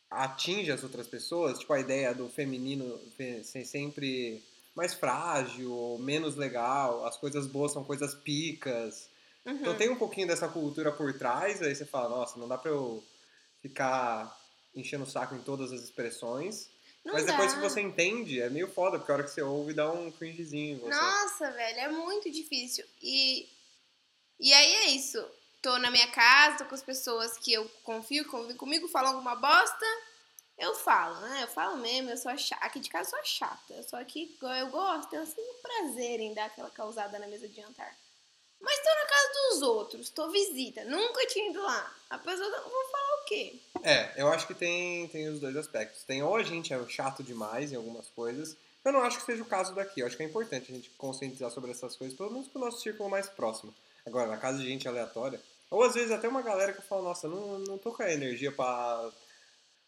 atinge 0.09 0.71
as 0.71 0.85
outras 0.85 1.09
pessoas, 1.09 1.59
tipo 1.59 1.73
a 1.73 1.81
ideia 1.81 2.15
do 2.15 2.29
feminino 2.29 2.97
fe- 3.17 3.43
ser 3.43 3.65
sempre 3.65 4.41
mais 4.75 4.95
frágil, 4.95 5.97
menos 6.01 6.37
legal, 6.37 7.05
as 7.05 7.17
coisas 7.17 7.47
boas 7.47 7.73
são 7.73 7.83
coisas 7.83 8.15
picas. 8.15 9.09
Uhum. 9.45 9.55
Então 9.55 9.75
tem 9.77 9.89
um 9.89 9.97
pouquinho 9.97 10.29
dessa 10.29 10.49
cultura 10.49 10.93
por 10.93 11.13
trás, 11.19 11.61
aí 11.61 11.75
você 11.75 11.85
fala, 11.85 12.09
nossa, 12.09 12.39
não 12.39 12.47
dá 12.47 12.57
pra 12.57 12.71
eu 12.71 13.03
ficar 13.61 14.33
enchendo 14.75 15.05
o 15.05 15.11
saco 15.11 15.35
em 15.35 15.43
todas 15.43 15.73
as 15.73 15.83
expressões. 15.83 16.69
Não 17.05 17.13
Mas 17.13 17.27
depois 17.27 17.53
dá. 17.53 17.61
que 17.61 17.69
você 17.69 17.81
entende, 17.83 18.41
é 18.41 18.49
meio 18.49 18.67
foda, 18.67 18.99
porque 18.99 19.13
a 19.13 19.15
hora 19.15 19.25
que 19.25 19.31
você 19.31 19.43
ouve 19.43 19.75
dá 19.75 19.91
um 19.93 20.11
cringezinho 20.11 20.77
em 20.77 20.79
você. 20.79 20.91
Nossa, 20.91 21.51
velho, 21.51 21.79
é 21.79 21.89
muito 21.89 22.31
difícil. 22.31 22.85
E, 23.03 23.47
e 24.41 24.53
aí 24.53 24.75
é 24.75 24.87
isso. 24.89 25.23
Tô 25.61 25.79
na 25.79 25.91
minha 25.91 26.11
casa, 26.11 26.59
tô 26.59 26.65
com 26.65 26.75
as 26.75 26.83
pessoas 26.83 27.37
que 27.37 27.53
eu 27.53 27.71
confio, 27.83 28.25
que 28.25 28.31
convivem 28.31 28.57
comigo, 28.57 28.89
falam 28.89 29.13
alguma 29.13 29.37
bosta, 29.37 29.85
eu 30.57 30.75
falo, 30.75 31.21
né? 31.21 31.43
Eu 31.43 31.49
falo 31.49 31.77
mesmo, 31.79 32.11
eu 32.11 32.17
sou 32.17 32.31
a 32.31 32.37
chata. 32.37 32.65
Aqui 32.65 32.81
de 32.81 32.89
casa 32.89 33.09
eu 33.09 33.11
sou 33.11 33.19
a 33.19 33.25
chata. 33.25 33.83
Só 33.83 34.05
que 34.05 34.37
eu 34.41 34.69
gosto, 34.69 35.15
eu 35.15 35.27
sinto 35.27 35.63
prazer 35.63 36.21
em 36.21 36.33
dar 36.33 36.47
aquela 36.47 36.71
causada 36.71 37.19
na 37.19 37.27
mesa 37.27 37.49
de 37.49 37.57
jantar. 37.57 37.95
Mas 38.65 38.79
tô 38.81 38.89
na 38.89 39.07
casa 39.07 39.33
dos 39.51 39.63
outros, 39.63 40.09
tô 40.11 40.31
visita, 40.31 40.85
nunca 40.85 41.27
tinha 41.27 41.51
ido 41.51 41.61
lá. 41.63 41.95
A 42.11 42.19
pessoa 42.19 42.49
não 42.49 42.63
vou 42.71 42.85
falar 42.91 43.21
o 43.21 43.25
quê? 43.27 43.55
É, 43.83 44.13
eu 44.17 44.29
acho 44.29 44.47
que 44.47 44.55
tem, 44.55 45.07
tem 45.09 45.29
os 45.29 45.39
dois 45.41 45.57
aspectos. 45.57 46.03
Tem 46.05 46.23
ou 46.23 46.35
a 46.35 46.43
gente 46.43 46.73
é 46.73 46.89
chato 46.89 47.23
demais 47.23 47.73
em 47.73 47.77
algumas 47.77 48.07
coisas. 48.09 48.57
Eu 48.85 48.93
não 48.93 49.01
acho 49.01 49.19
que 49.19 49.27
seja 49.27 49.43
o 49.43 49.47
caso 49.47 49.75
daqui. 49.75 50.01
Eu 50.01 50.07
acho 50.07 50.17
que 50.17 50.23
é 50.23 50.27
importante 50.27 50.73
a 50.73 50.75
gente 50.75 50.91
conscientizar 50.97 51.51
sobre 51.51 51.71
essas 51.71 51.95
coisas, 51.97 52.17
pelo 52.17 52.31
menos 52.31 52.49
pro 52.49 52.61
nosso 52.61 52.81
círculo 52.81 53.09
mais 53.11 53.29
próximo. 53.29 53.75
Agora, 54.07 54.29
na 54.29 54.37
casa 54.37 54.59
de 54.59 54.67
gente 54.67 54.87
aleatória, 54.87 55.41
ou 55.71 55.83
às 55.83 55.95
vezes 55.95 56.11
até 56.11 56.29
uma 56.29 56.43
galera 56.43 56.73
que 56.73 56.83
fala, 56.83 57.03
nossa, 57.03 57.29
não, 57.29 57.59
não 57.61 57.79
tô 57.79 57.93
com 57.93 58.03
a 58.03 58.13
energia 58.13 58.53
pra 58.53 59.11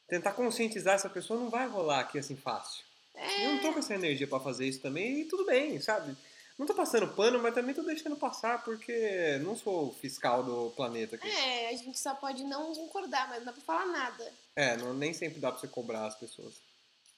tentar 0.08 0.32
conscientizar 0.32 0.94
essa 0.94 1.08
pessoa, 1.08 1.38
não 1.38 1.50
vai 1.50 1.66
rolar 1.66 2.00
aqui 2.00 2.18
assim 2.18 2.36
fácil. 2.36 2.84
É, 3.14 3.46
Eu 3.46 3.50
não 3.52 3.58
tô 3.60 3.72
com 3.72 3.78
essa 3.78 3.94
energia 3.94 4.26
pra 4.26 4.40
fazer 4.40 4.66
isso 4.66 4.80
também, 4.80 5.20
e 5.20 5.24
tudo 5.26 5.44
bem, 5.44 5.80
sabe? 5.80 6.16
Não 6.58 6.66
tô 6.66 6.74
passando 6.74 7.08
pano, 7.08 7.38
mas 7.42 7.54
também 7.54 7.74
tô 7.74 7.82
deixando 7.82 8.16
passar 8.16 8.64
porque 8.64 9.38
não 9.42 9.54
sou 9.54 9.92
fiscal 9.94 10.42
do 10.42 10.70
planeta 10.70 11.16
aqui. 11.16 11.28
é, 11.28 11.68
a 11.68 11.76
gente 11.76 11.98
só 11.98 12.14
pode 12.14 12.44
não 12.44 12.74
concordar, 12.74 13.28
mas 13.28 13.38
não 13.38 13.46
dá 13.46 13.52
pra 13.52 13.62
falar 13.62 13.86
nada. 13.86 14.32
É, 14.54 14.76
não, 14.78 14.94
nem 14.94 15.12
sempre 15.12 15.38
dá 15.38 15.52
pra 15.52 15.60
você 15.60 15.68
cobrar 15.68 16.06
as 16.06 16.14
pessoas. 16.14 16.54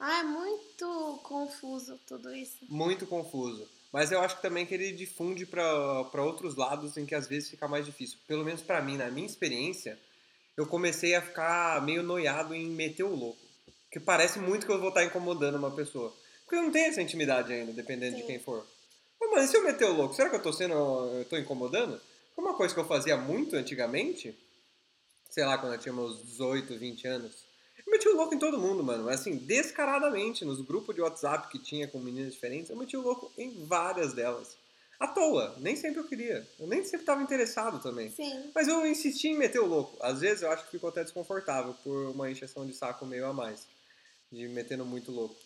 Ah, 0.01 0.21
é 0.21 0.23
muito 0.23 1.21
confuso 1.25 1.99
tudo 2.07 2.35
isso. 2.35 2.59
Muito 2.69 3.07
confuso. 3.07 3.69
Mas 3.93 4.13
eu 4.13 4.21
acho 4.21 4.37
que 4.37 4.43
também 4.43 4.67
que 4.67 4.75
ele 4.75 4.93
difunde 4.93 5.47
pra 5.47 6.05
pra 6.05 6.23
outros 6.23 6.57
lados 6.57 6.97
em 6.97 7.07
que 7.07 7.15
às 7.15 7.27
vezes 7.27 7.49
fica 7.49 7.67
mais 7.67 7.87
difícil. 7.87 8.19
Pelo 8.27 8.45
menos 8.45 8.61
pra 8.61 8.83
mim, 8.83 8.97
na 8.97 9.11
minha 9.11 9.27
experiência, 9.27 9.99
eu 10.57 10.67
comecei 10.67 11.15
a 11.15 11.23
ficar 11.23 11.83
meio 11.83 12.03
noiado 12.03 12.55
em 12.55 12.67
meter 12.67 13.05
o 13.05 13.15
louco. 13.15 13.41
Que 13.91 13.99
parece 13.99 14.39
muito 14.39 14.67
que 14.67 14.73
eu 14.73 14.81
vou 14.81 14.91
estar 14.91 15.05
incomodando 15.05 15.57
uma 15.57 15.71
pessoa. 15.71 16.15
Porque 16.45 16.57
eu 16.57 16.63
não 16.63 16.71
tenho 16.71 16.87
essa 16.87 17.01
intimidade 17.03 17.53
ainda, 17.53 17.73
dependendo 17.73 18.17
de 18.17 18.23
Sim. 18.23 18.27
quem 18.27 18.39
for. 18.39 18.67
Mas, 19.31 19.45
e 19.45 19.49
se 19.49 19.57
eu 19.57 19.65
meter 19.65 19.85
o 19.85 19.93
louco, 19.93 20.15
será 20.15 20.31
que 20.31 20.37
eu 20.37 20.43
tô 20.43 20.53
sendo. 20.53 20.75
eu 20.75 21.25
tô 21.25 21.37
incomodando? 21.37 22.01
Foi 22.35 22.45
uma 22.45 22.55
coisa 22.55 22.73
que 22.73 22.81
eu 22.81 22.87
fazia 22.87 23.17
muito 23.17 23.57
antigamente, 23.57 24.37
sei 25.31 25.45
lá, 25.45 25.59
quando 25.59 25.73
eu 25.75 25.79
tinha 25.79 25.93
meus 25.93 26.23
18, 26.25 26.79
20 26.79 27.07
anos. 27.07 27.45
Eu 27.85 27.93
meti 27.93 28.09
o 28.09 28.17
louco 28.17 28.35
em 28.35 28.39
todo 28.39 28.59
mundo, 28.59 28.83
mano. 28.85 29.09
Assim, 29.09 29.37
descaradamente, 29.37 30.45
nos 30.45 30.61
grupos 30.61 30.95
de 30.95 31.01
WhatsApp 31.01 31.49
que 31.49 31.59
tinha 31.59 31.89
com 31.89 31.99
meninas 31.99 32.33
diferentes, 32.33 32.71
eu 32.71 32.77
meti 32.77 32.97
o 32.97 33.03
louco 33.03 33.33
em 33.37 33.65
várias 33.65 34.13
delas. 34.13 34.57
À 35.01 35.07
toa, 35.07 35.55
nem 35.59 35.77
sempre 35.77 36.01
eu 36.01 36.05
queria. 36.05 36.47
Eu 36.59 36.67
nem 36.67 36.85
sempre 36.85 37.07
tava 37.07 37.23
interessado 37.23 37.81
também. 37.81 38.11
Sim. 38.11 38.51
Mas 38.53 38.67
eu 38.67 38.85
insisti 38.85 39.29
em 39.29 39.39
meter 39.39 39.61
o 39.61 39.67
louco. 39.67 39.97
Às 40.01 40.21
vezes 40.21 40.43
eu 40.43 40.51
acho 40.51 40.65
que 40.65 40.73
ficou 40.73 40.91
até 40.91 41.05
desconfortável 41.05 41.75
por 41.85 42.11
uma 42.11 42.29
encheção 42.29 42.67
de 42.67 42.73
saco 42.73 43.07
meio 43.07 43.27
a 43.27 43.33
mais. 43.33 43.67
De 44.31 44.49
metendo 44.49 44.85
muito 44.85 45.13
louco. 45.13 45.37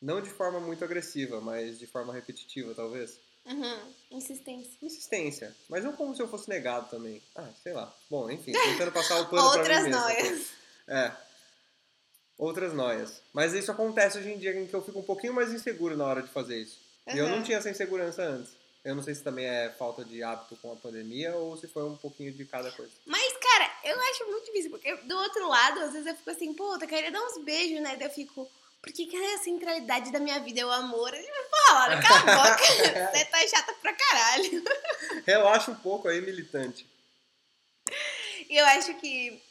Não 0.00 0.20
de 0.20 0.30
forma 0.30 0.60
muito 0.60 0.84
agressiva, 0.84 1.40
mas 1.40 1.78
de 1.78 1.86
forma 1.86 2.12
repetitiva, 2.12 2.74
talvez. 2.74 3.18
Uhum. 3.46 3.92
Insistência. 4.10 4.72
Insistência. 4.82 5.56
Mas 5.68 5.84
não 5.84 5.92
como 5.94 6.14
se 6.14 6.20
eu 6.20 6.28
fosse 6.28 6.48
negado 6.48 6.88
também. 6.90 7.22
Ah, 7.34 7.48
sei 7.62 7.72
lá. 7.72 7.94
Bom, 8.10 8.28
enfim, 8.30 8.52
tentando 8.78 8.92
passar 8.92 9.20
o 9.20 9.26
pano 9.28 9.50
pra 9.50 9.58
Outras 9.60 9.82
mim 9.84 9.90
mesmo. 9.90 10.00
noias. 10.02 10.46
É. 10.88 11.12
Outras 12.38 12.72
noias. 12.74 13.22
Mas 13.32 13.54
isso 13.54 13.70
acontece 13.70 14.18
hoje 14.18 14.30
em 14.30 14.38
dia 14.38 14.54
em 14.58 14.66
que 14.66 14.74
eu 14.74 14.82
fico 14.82 14.98
um 14.98 15.02
pouquinho 15.04 15.32
mais 15.32 15.52
inseguro 15.52 15.96
na 15.96 16.04
hora 16.04 16.22
de 16.22 16.28
fazer 16.28 16.60
isso. 16.60 16.78
E 17.12 17.16
eu 17.18 17.24
Uhum. 17.26 17.36
não 17.36 17.42
tinha 17.42 17.58
essa 17.58 17.70
insegurança 17.70 18.22
antes. 18.22 18.52
Eu 18.84 18.94
não 18.94 19.02
sei 19.02 19.14
se 19.14 19.22
também 19.22 19.46
é 19.46 19.70
falta 19.70 20.04
de 20.04 20.22
hábito 20.22 20.56
com 20.56 20.72
a 20.72 20.76
pandemia 20.76 21.34
ou 21.34 21.56
se 21.56 21.66
foi 21.66 21.82
um 21.84 21.96
pouquinho 21.96 22.32
de 22.32 22.44
cada 22.44 22.70
coisa. 22.72 22.92
Mas, 23.04 23.32
cara, 23.38 23.72
eu 23.84 23.98
acho 24.00 24.26
muito 24.26 24.44
difícil, 24.46 24.70
porque 24.70 24.94
do 24.96 25.16
outro 25.16 25.48
lado, 25.48 25.80
às 25.80 25.92
vezes 25.92 26.06
eu 26.06 26.14
fico 26.14 26.30
assim, 26.30 26.52
puta, 26.52 26.84
eu 26.84 26.88
queria 26.88 27.10
dar 27.10 27.22
uns 27.22 27.42
beijos, 27.42 27.80
né? 27.80 27.96
Daí 27.96 28.06
eu 28.06 28.12
fico, 28.12 28.48
por 28.82 28.92
que, 28.92 29.06
que 29.06 29.16
a 29.16 29.38
centralidade 29.38 30.12
da 30.12 30.18
minha 30.20 30.38
vida 30.40 30.60
é 30.60 30.66
o 30.66 30.70
amor? 30.70 31.10
Porra, 31.10 31.78
Laura, 31.78 32.00
cala 32.02 32.18
a 32.20 32.50
boca. 32.50 32.64
Você 33.12 33.24
tá 33.24 33.48
chata 33.48 33.72
pra 33.74 33.92
caralho. 33.92 34.64
Relaxa 35.26 35.70
um 35.70 35.76
pouco 35.76 36.08
aí, 36.08 36.20
militante. 36.20 36.86
Eu 38.48 38.64
acho 38.66 38.94
que 38.94 39.42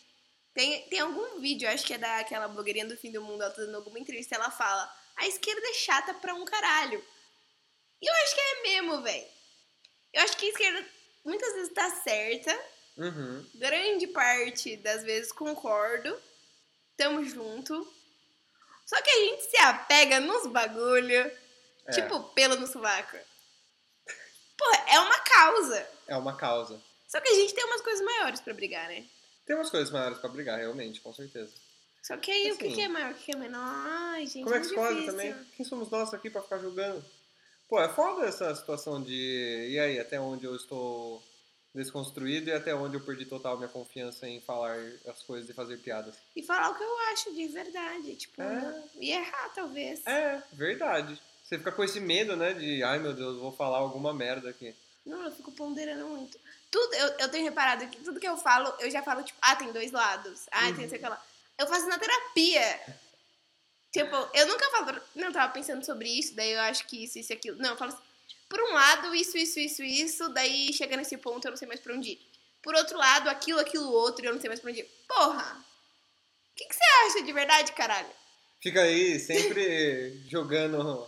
tem, 0.54 0.84
tem 0.90 1.00
algum 1.00 1.40
vídeo, 1.42 1.68
acho 1.70 1.86
que 1.86 1.94
é 1.94 1.98
daquela 1.98 2.48
blogueirinha 2.48 2.86
do 2.88 2.96
fim 2.98 3.12
do 3.12 3.22
mundo, 3.22 3.44
ela 3.44 3.52
tá 3.52 3.62
dando 3.62 3.76
alguma 3.76 4.00
entrevista, 4.00 4.36
ela 4.36 4.50
fala, 4.50 4.90
a 5.18 5.28
esquerda 5.28 5.62
é 5.68 5.74
chata 5.74 6.14
pra 6.14 6.34
um 6.34 6.46
caralho. 6.46 7.04
E 8.02 8.08
eu 8.10 8.14
acho 8.14 8.36
que 8.36 8.42
é 8.42 8.62
mesmo, 8.64 9.02
velho. 9.02 9.28
Eu 10.14 10.22
acho 10.24 10.38
que 10.38 10.46
a 10.46 10.50
esquerda 10.50 10.86
muitas 11.26 11.54
vezes 11.54 11.74
tá 11.74 11.90
certa, 12.02 12.58
Uhum. 12.98 13.46
grande 13.56 14.08
parte 14.08 14.78
das 14.78 15.04
vezes 15.04 15.34
concordo, 15.34 16.18
tamo 16.96 17.22
junto. 17.26 17.94
Só 18.86 19.02
que 19.02 19.10
a 19.10 19.20
gente 19.26 19.44
se 19.44 19.58
apega 19.58 20.20
nos 20.20 20.48
bagulho, 20.48 21.32
É. 21.88 21.92
tipo 21.92 22.20
pelo 22.34 22.56
no 22.56 22.68
sovaco. 22.68 23.18
Porra, 24.58 24.86
é 24.90 25.00
uma 25.00 25.20
causa. 25.20 25.88
É 26.08 26.16
uma 26.18 26.36
causa. 26.36 26.82
Só 27.08 27.20
que 27.20 27.30
a 27.30 27.34
gente 27.36 27.54
tem 27.54 27.66
umas 27.66 27.82
coisas 27.82 28.04
maiores 28.06 28.40
pra 28.42 28.54
brigar, 28.54 28.88
né? 28.88 29.06
Tem 29.46 29.56
umas 29.56 29.70
coisas 29.70 29.92
maiores 29.92 30.18
pra 30.20 30.30
brigar, 30.30 30.58
realmente, 30.58 31.02
com 31.02 31.14
certeza. 31.14 31.52
Só 32.02 32.18
que 32.18 32.32
aí 32.32 32.50
Assim, 32.50 32.54
o 32.54 32.58
que, 32.58 32.76
que 32.76 32.82
é 32.82 32.88
maior, 32.88 33.12
o 33.12 33.16
que, 33.16 33.26
que 33.26 33.32
é 33.32 33.36
menor? 33.36 33.62
Ai, 33.64 34.28
gente, 34.28 34.44
Como 34.44 34.56
é 34.56 34.60
que 34.60 34.68
muito 34.68 34.80
escolhe 34.80 35.06
também? 35.08 35.36
Quem 35.56 35.66
somos 35.66 35.90
nós 35.90 36.14
aqui 36.14 36.30
pra 36.30 36.42
ficar 36.42 36.60
julgando? 36.60 37.04
Pô, 37.68 37.82
é 37.82 37.90
foda 37.90 38.28
essa 38.28 38.54
situação 38.56 39.02
de. 39.02 39.70
E 39.72 39.80
aí, 39.80 40.00
até 40.00 40.20
onde 40.20 40.46
eu 40.46 40.56
estou 40.56 41.24
desconstruído 41.76 42.50
e 42.50 42.54
até 42.54 42.74
onde 42.74 42.96
eu 42.96 43.02
perdi 43.02 43.26
total 43.26 43.58
minha 43.58 43.70
confiança 43.70 44.28
em 44.28 44.40
falar 44.42 44.78
as 45.08 45.22
coisas 45.22 45.50
e 45.50 45.54
fazer 45.54 45.78
piadas. 45.78 46.16
E 46.36 46.42
falar 46.42 46.70
o 46.72 46.76
que 46.76 46.84
eu 46.84 46.98
acho 47.12 47.34
de 47.36 47.48
verdade, 47.48 48.16
tipo, 48.16 48.42
É. 48.42 48.84
e 49.00 49.12
errar 49.12 49.50
talvez. 49.54 50.06
É, 50.08 50.42
verdade. 50.54 51.22
Você 51.44 51.58
fica 51.58 51.72
com 51.72 51.84
esse 51.84 52.00
medo, 52.00 52.36
né? 52.36 52.54
De, 52.54 52.82
ai 52.84 52.98
meu 52.98 53.14
Deus, 53.14 53.38
vou 53.40 53.52
falar 53.52 53.78
alguma 53.78 54.14
merda 54.14 54.50
aqui. 54.50 54.74
Não, 55.06 55.24
eu 55.26 55.32
fico 55.32 55.52
ponderando 55.52 56.08
muito. 56.08 56.40
Tudo, 56.72 56.94
eu, 56.96 57.08
eu 57.20 57.30
tenho 57.30 57.44
reparado 57.44 57.88
que 57.88 57.98
tudo 58.02 58.20
que 58.20 58.28
eu 58.28 58.38
falo, 58.38 58.74
eu 58.80 58.90
já 58.90 59.04
falo, 59.04 59.22
tipo, 59.22 59.38
ah, 59.42 59.56
tem 59.56 59.72
dois 59.72 59.92
lados. 59.92 60.48
Ah, 60.52 60.74
tem 60.74 60.86
isso 60.86 60.96
aqui 60.96 61.08
lá. 61.08 61.24
Eu 61.60 61.68
faço 61.68 61.88
na 61.88 62.00
terapia. 62.00 62.98
Tipo, 63.92 64.16
eu 64.34 64.48
nunca 64.48 64.70
falo, 64.72 65.00
não, 65.14 65.28
eu 65.28 65.34
tava 65.34 65.54
pensando 65.54 65.86
sobre 65.86 66.10
isso, 66.10 66.36
daí 66.36 66.52
eu 66.52 66.60
acho 66.62 66.86
que 66.88 67.04
isso, 67.04 67.20
isso 67.20 67.32
e 67.32 67.36
aquilo. 67.36 67.58
Não, 67.58 67.70
eu 67.72 67.78
falo 67.78 67.94
assim, 67.94 68.02
por 68.50 68.60
um 68.62 68.74
lado, 68.74 69.14
isso, 69.16 69.38
isso, 69.38 69.60
isso, 69.60 69.84
isso, 69.84 70.30
daí 70.30 70.72
chega 70.74 70.96
nesse 70.98 71.18
ponto, 71.18 71.46
eu 71.46 71.52
não 71.52 71.58
sei 71.58 71.68
mais 71.68 71.80
pra 71.80 71.94
onde 71.94 72.12
ir. 72.12 72.32
Por 72.62 72.74
outro 72.76 72.98
lado, 72.98 73.30
aquilo, 73.30 73.60
aquilo, 73.60 73.92
outro, 73.92 74.26
eu 74.26 74.34
não 74.34 74.40
sei 74.42 74.48
mais 74.50 74.60
pra 74.60 74.72
onde 74.72 74.80
ir. 74.82 74.90
Porra! 75.08 75.64
O 76.52 76.56
que, 76.56 76.66
que 76.66 76.74
você 76.76 76.84
acha 77.08 77.24
de 77.24 77.32
verdade, 77.34 77.72
caralho? 77.74 78.10
Fica 78.62 78.82
aí 78.82 79.20
sempre 79.20 80.22
jogando 80.30 81.08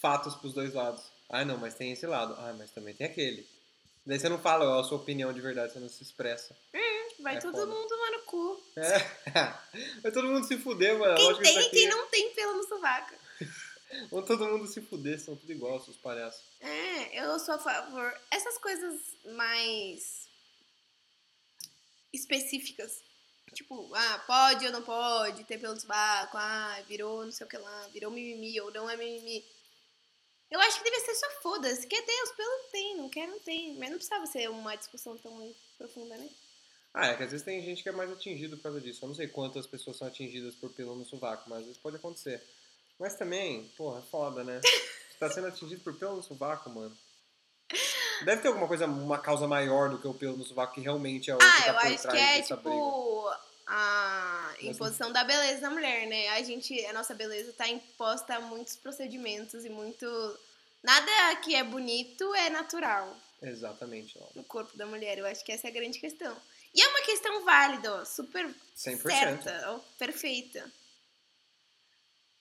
fatos 0.00 0.34
pros 0.36 0.52
dois 0.54 0.72
lados. 0.74 1.02
Ah, 1.28 1.44
não, 1.44 1.58
mas 1.58 1.74
tem 1.74 1.92
esse 1.92 2.06
lado. 2.06 2.34
Ah, 2.38 2.54
mas 2.58 2.70
também 2.70 2.94
tem 2.94 3.06
aquele. 3.06 3.46
Daí 4.06 4.18
você 4.18 4.28
não 4.28 4.38
fala 4.38 4.80
a 4.80 4.84
sua 4.84 4.96
opinião 4.96 5.32
de 5.32 5.40
verdade, 5.40 5.72
você 5.74 5.78
não 5.78 5.88
se 5.88 6.02
expressa. 6.02 6.56
Vai 7.20 7.36
É 7.36 7.40
todo 7.40 7.52
foda. 7.52 7.66
mundo 7.66 7.90
lá 7.96 8.10
no 8.12 8.22
cu. 8.22 8.62
É. 8.76 8.98
Vai 10.02 10.12
todo 10.12 10.28
mundo 10.28 10.46
se 10.46 10.56
fuder, 10.56 10.96
mano. 10.98 11.16
Quem 11.16 11.24
Lógico 11.26 11.42
tem 11.42 11.52
e 11.58 11.70
quem 11.70 11.86
aqui- 11.86 11.96
não 11.96 12.06
tem 12.08 12.30
pelo 12.30 12.54
no 12.54 12.66
sovaco. 12.66 13.14
Vão 14.10 14.22
todo 14.22 14.46
mundo 14.46 14.66
se 14.66 14.80
fuder, 14.80 15.20
são 15.20 15.36
tudo 15.36 15.52
igual, 15.52 15.80
seus 15.80 15.96
palhaços. 15.96 16.42
É, 16.60 17.20
eu 17.22 17.38
sou 17.38 17.54
a 17.54 17.58
favor. 17.58 18.20
Essas 18.30 18.58
coisas 18.58 19.00
mais 19.34 20.28
específicas. 22.12 23.02
Tipo, 23.54 23.90
ah, 23.94 24.24
pode 24.26 24.66
ou 24.66 24.72
não 24.72 24.82
pode, 24.82 25.44
ter 25.44 25.58
pelo 25.58 25.74
no 25.74 25.80
sovaco, 25.80 26.36
ah, 26.36 26.82
virou 26.86 27.24
não 27.24 27.32
sei 27.32 27.46
o 27.46 27.48
que 27.48 27.56
lá, 27.56 27.88
virou 27.88 28.10
mimimi 28.10 28.60
ou 28.60 28.70
não 28.70 28.90
é 28.90 28.96
mimimi. 28.96 29.44
Eu 30.50 30.60
acho 30.60 30.78
que 30.78 30.84
devia 30.84 31.00
ser 31.00 31.14
só 31.14 31.30
foda-se. 31.42 31.86
Quer 31.86 32.02
ter 32.02 32.22
os 32.22 32.32
pelos 32.32 32.70
tem, 32.70 32.96
não 32.96 33.08
quer, 33.08 33.26
não 33.26 33.38
tem. 33.40 33.74
Mas 33.76 33.90
não 33.90 33.96
precisava 33.96 34.26
ser 34.26 34.48
uma 34.48 34.76
discussão 34.76 35.16
tão 35.18 35.54
profunda, 35.76 36.16
né? 36.16 36.28
Ah, 36.94 37.08
é 37.08 37.16
que 37.16 37.22
às 37.22 37.30
vezes 37.30 37.44
tem 37.44 37.62
gente 37.62 37.82
que 37.82 37.88
é 37.88 37.92
mais 37.92 38.10
atingido 38.10 38.56
por 38.56 38.64
causa 38.64 38.80
disso. 38.80 39.04
Eu 39.04 39.08
não 39.08 39.14
sei 39.14 39.28
quantas 39.28 39.66
pessoas 39.66 39.98
são 39.98 40.08
atingidas 40.08 40.54
por 40.54 40.70
pelo 40.70 40.94
no 40.94 41.04
sovaco, 41.04 41.48
mas 41.48 41.60
às 41.60 41.64
vezes 41.66 41.80
pode 41.80 41.96
acontecer. 41.96 42.42
Mas 42.98 43.14
também, 43.14 43.64
porra, 43.76 44.00
é 44.00 44.10
foda, 44.10 44.42
né? 44.44 44.60
Você 44.64 45.18
tá 45.18 45.30
sendo 45.30 45.46
atingido 45.48 45.82
por 45.82 45.94
pelo 45.94 46.16
no 46.16 46.22
sovaco, 46.22 46.70
mano. 46.70 46.96
Deve 48.24 48.42
ter 48.42 48.48
alguma 48.48 48.66
coisa, 48.66 48.86
uma 48.86 49.18
causa 49.18 49.46
maior 49.46 49.90
do 49.90 49.98
que 50.00 50.08
o 50.08 50.14
pelo 50.14 50.36
no 50.36 50.44
sovaco 50.44 50.74
que 50.74 50.80
realmente 50.80 51.30
é 51.30 51.34
o 51.34 51.38
que 51.38 51.44
Ah, 51.44 51.62
tá 51.62 51.68
eu 51.68 51.78
acho 51.78 52.08
que 52.08 52.16
é 52.16 52.42
tipo 52.42 53.30
a 53.66 54.54
Mas- 54.62 54.64
imposição 54.76 55.12
da 55.12 55.22
beleza 55.24 55.60
da 55.60 55.70
mulher, 55.70 56.06
né? 56.08 56.28
A 56.30 56.42
gente, 56.42 56.84
a 56.86 56.92
nossa 56.92 57.14
beleza 57.14 57.52
tá 57.52 57.68
imposta 57.68 58.34
a 58.36 58.40
muitos 58.40 58.76
procedimentos 58.76 59.64
e 59.64 59.68
muito. 59.68 60.06
Nada 60.82 61.36
que 61.42 61.54
é 61.54 61.62
bonito 61.62 62.34
é 62.34 62.48
natural 62.50 63.14
briga. 63.40 63.52
Exatamente, 63.52 64.18
ó. 64.20 64.26
no 64.34 64.44
corpo 64.44 64.76
da 64.76 64.86
mulher. 64.86 65.18
Eu 65.18 65.26
acho 65.26 65.44
que 65.44 65.52
essa 65.52 65.68
é 65.68 65.70
a 65.70 65.72
grande 65.74 65.98
questão. 65.98 66.36
E 66.74 66.82
é 66.82 66.88
uma 66.88 67.00
questão 67.02 67.44
válida, 67.44 67.94
ó, 67.94 68.04
super 68.04 68.46
100%. 68.76 69.02
certa, 69.02 69.72
ó, 69.72 69.78
perfeita. 69.98 70.70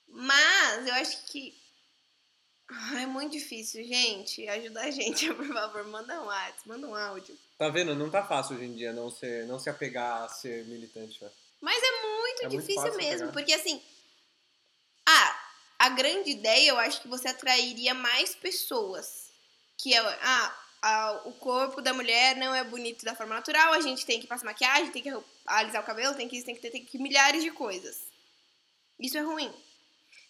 Mas 0.08 0.88
eu 0.88 0.94
acho 0.96 1.26
que. 1.26 1.56
Ah, 2.70 3.02
É 3.02 3.06
muito 3.06 3.32
difícil, 3.32 3.84
gente. 3.84 4.48
Ajuda 4.48 4.82
a 4.82 4.92
gente, 4.92 5.32
por 5.36 5.48
favor. 5.48 5.84
Manda 5.88 6.22
um 6.22 6.26
WhatsApp, 6.26 6.68
manda 6.68 6.88
um 6.88 6.96
áudio. 6.96 7.38
Tá 7.58 7.70
vendo? 7.70 7.96
Não 7.96 8.10
tá 8.10 8.24
fácil 8.26 8.56
hoje 8.56 8.66
em 8.66 8.76
dia 8.76 8.94
não, 8.94 9.10
ser, 9.10 9.46
não 9.48 9.58
se 9.60 9.70
apegar 9.70 10.24
a 10.24 10.30
ser 10.30 10.66
militante, 10.66 11.24
né? 11.24 11.30
Mas 11.62 11.82
é 11.82 11.92
muito 12.04 12.42
É 12.44 12.50
muito 12.50 12.60
difícil 12.62 12.82
fácil 12.84 12.98
mesmo, 12.98 13.32
porque 13.32 13.54
assim. 13.54 13.82
Ah, 15.08 15.50
a 15.80 15.90
grande 15.90 16.32
ideia 16.32 16.70
eu 16.70 16.78
acho 16.78 17.02
que 17.02 17.08
você 17.08 17.28
atrairia 17.30 17.94
mais 17.94 18.36
pessoas. 18.36 19.30
Que 19.78 19.94
é. 19.94 20.00
Ah, 20.00 20.60
a- 20.82 21.22
o 21.26 21.32
corpo 21.34 21.82
da 21.82 21.94
mulher 21.94 22.36
não 22.36 22.54
é 22.54 22.64
bonito 22.64 23.04
da 23.06 23.16
forma 23.16 23.36
natural, 23.36 23.74
a 23.74 23.82
gente 23.82 24.06
tem 24.06 24.20
que 24.20 24.28
passar 24.28 24.46
maquiagem, 24.46 24.92
tem 24.92 25.02
que 25.02 25.10
alisar 25.46 25.82
o 25.82 25.86
cabelo, 25.86 26.16
tem 26.16 26.28
que 26.28 26.36
isso, 26.38 26.46
tem 26.46 26.56
que 26.56 26.62
ter, 26.62 26.70
tem 26.70 26.86
que 26.86 26.98
milhares 27.00 27.42
de 27.44 27.50
coisas. 27.52 28.04
Isso 29.00 29.18
é 29.18 29.22
ruim. 29.22 29.52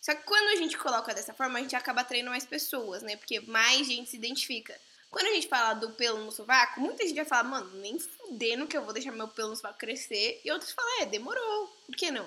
Só 0.07 0.15
que 0.15 0.23
quando 0.23 0.47
a 0.47 0.55
gente 0.55 0.77
coloca 0.77 1.13
dessa 1.13 1.33
forma, 1.33 1.59
a 1.59 1.61
gente 1.61 1.75
acaba 1.75 1.99
atraindo 1.99 2.29
mais 2.29 2.45
pessoas, 2.45 3.03
né? 3.03 3.17
Porque 3.17 3.41
mais 3.41 3.85
gente 3.85 4.09
se 4.09 4.15
identifica. 4.15 4.73
Quando 5.11 5.27
a 5.27 5.33
gente 5.33 5.49
fala 5.49 5.73
do 5.73 5.89
pelo 5.89 6.23
no 6.23 6.31
sovaco, 6.31 6.79
muita 6.79 7.05
gente 7.05 7.17
vai 7.17 7.25
falar, 7.25 7.43
mano, 7.43 7.69
nem 7.81 7.99
fudendo 7.99 8.65
que 8.67 8.77
eu 8.77 8.85
vou 8.85 8.93
deixar 8.93 9.11
meu 9.11 9.27
pelo 9.27 9.49
no 9.49 9.55
sovaco 9.57 9.77
crescer. 9.77 10.39
E 10.45 10.49
outros 10.49 10.71
falam, 10.71 11.01
é, 11.01 11.05
demorou. 11.07 11.67
Por 11.85 11.93
que 11.93 12.09
não? 12.09 12.25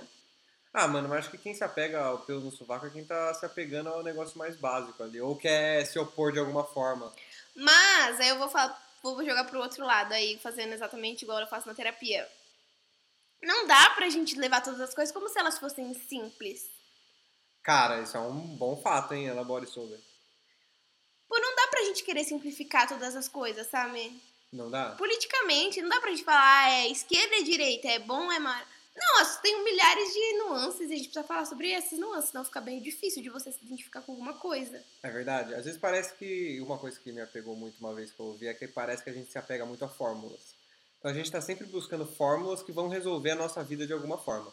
Ah, 0.75 0.87
mano, 0.87 1.09
mas 1.09 1.21
acho 1.21 1.31
que 1.31 1.39
quem 1.39 1.55
se 1.55 1.65
apega 1.65 2.03
ao 2.03 2.19
pelo 2.19 2.41
no 2.41 2.53
sovaco 2.53 2.85
é 2.85 2.91
quem 2.91 3.03
tá 3.03 3.33
se 3.33 3.47
apegando 3.47 3.89
ao 3.89 4.03
negócio 4.03 4.37
mais 4.37 4.57
básico 4.57 5.03
ali. 5.03 5.19
Ou 5.19 5.35
quer 5.35 5.87
se 5.87 5.99
opor 5.99 6.33
de 6.33 6.39
alguma 6.39 6.65
forma. 6.65 7.11
Mas 7.57 8.21
aí 8.21 8.29
eu 8.29 8.37
vou 8.37 8.51
falar, 8.51 8.79
vou 9.03 9.25
jogar 9.25 9.45
pro 9.45 9.59
outro 9.59 9.87
lado 9.87 10.13
aí, 10.13 10.39
fazendo 10.43 10.75
exatamente 10.75 11.23
igual 11.23 11.41
eu 11.41 11.47
faço 11.47 11.67
na 11.67 11.73
terapia. 11.73 12.29
Não 13.43 13.67
dá 13.67 13.89
pra 13.97 14.11
gente 14.11 14.39
levar 14.39 14.61
todas 14.61 14.83
as 14.83 14.93
coisas 14.93 15.15
como 15.15 15.31
se 15.31 15.39
elas 15.39 15.59
fossem 15.59 15.95
simples. 15.95 16.79
Cara, 17.63 18.01
isso 18.01 18.17
é 18.17 18.21
um 18.21 18.57
bom 18.57 18.77
fato, 18.77 19.15
hein? 19.15 19.27
Elabore 19.27 19.67
sobre. 19.67 19.99
Pô, 21.29 21.39
não 21.39 21.55
dá 21.55 21.69
pra 21.69 21.85
gente 21.85 22.03
querer 22.03 22.25
simplificar 22.25 22.89
todas 22.89 23.15
as 23.15 23.29
coisas, 23.29 23.67
sabe? 23.69 24.21
Não 24.53 24.71
dá? 24.71 24.97
Politicamente, 24.97 25.81
não 25.81 25.89
dá 25.89 26.01
pra 26.01 26.11
gente 26.11 26.25
falar, 26.25 26.65
ah, 26.65 26.71
é 26.71 26.89
esquerda 26.89 27.37
e 27.37 27.45
direita, 27.45 27.89
é 27.89 27.99
bom, 28.01 28.33
é 28.33 28.39
mal. 28.39 28.61
Nossa, 28.97 29.41
tem 29.41 29.63
milhares 29.63 30.13
de 30.13 30.39
nuances 30.39 30.91
e 30.91 30.95
a 30.95 30.97
gente 30.97 31.09
precisa 31.09 31.23
falar 31.23 31.45
sobre 31.45 31.71
essas 31.71 31.99
nuances, 31.99 32.31
senão 32.31 32.45
fica 32.45 32.61
bem 32.61 32.83
difícil 32.83 33.23
de 33.23 33.31
você 33.31 33.53
se 33.53 33.65
identificar 33.65 34.03
com 34.03 34.13
alguma 34.13 34.35
coisa. 34.35 34.85
É 35.03 35.11
verdade. 35.11 35.55
Às 35.55 35.65
vezes 35.65 35.81
parece 35.81 36.15
que 36.15 36.61
uma 36.61 36.77
coisa 36.77 36.99
que 36.99 37.13
me 37.13 37.21
apegou 37.21 37.55
muito 37.55 37.79
uma 37.79 37.95
vez 37.95 38.11
que 38.11 38.21
eu 38.21 38.27
ouvi 38.27 38.49
é 38.49 38.55
que 38.55 38.67
parece 38.67 39.05
que 39.05 39.11
a 39.11 39.13
gente 39.13 39.31
se 39.31 39.39
apega 39.39 39.65
muito 39.65 39.85
a 39.85 39.89
fórmulas. 39.89 40.55
Então 40.99 41.11
a 41.11 41.15
gente 41.15 41.27
está 41.27 41.41
sempre 41.41 41.67
buscando 41.67 42.05
fórmulas 42.05 42.63
que 42.63 42.73
vão 42.73 42.89
resolver 42.89 43.31
a 43.31 43.37
nossa 43.37 43.63
vida 43.63 43.87
de 43.87 43.93
alguma 43.93 44.19
forma. 44.19 44.53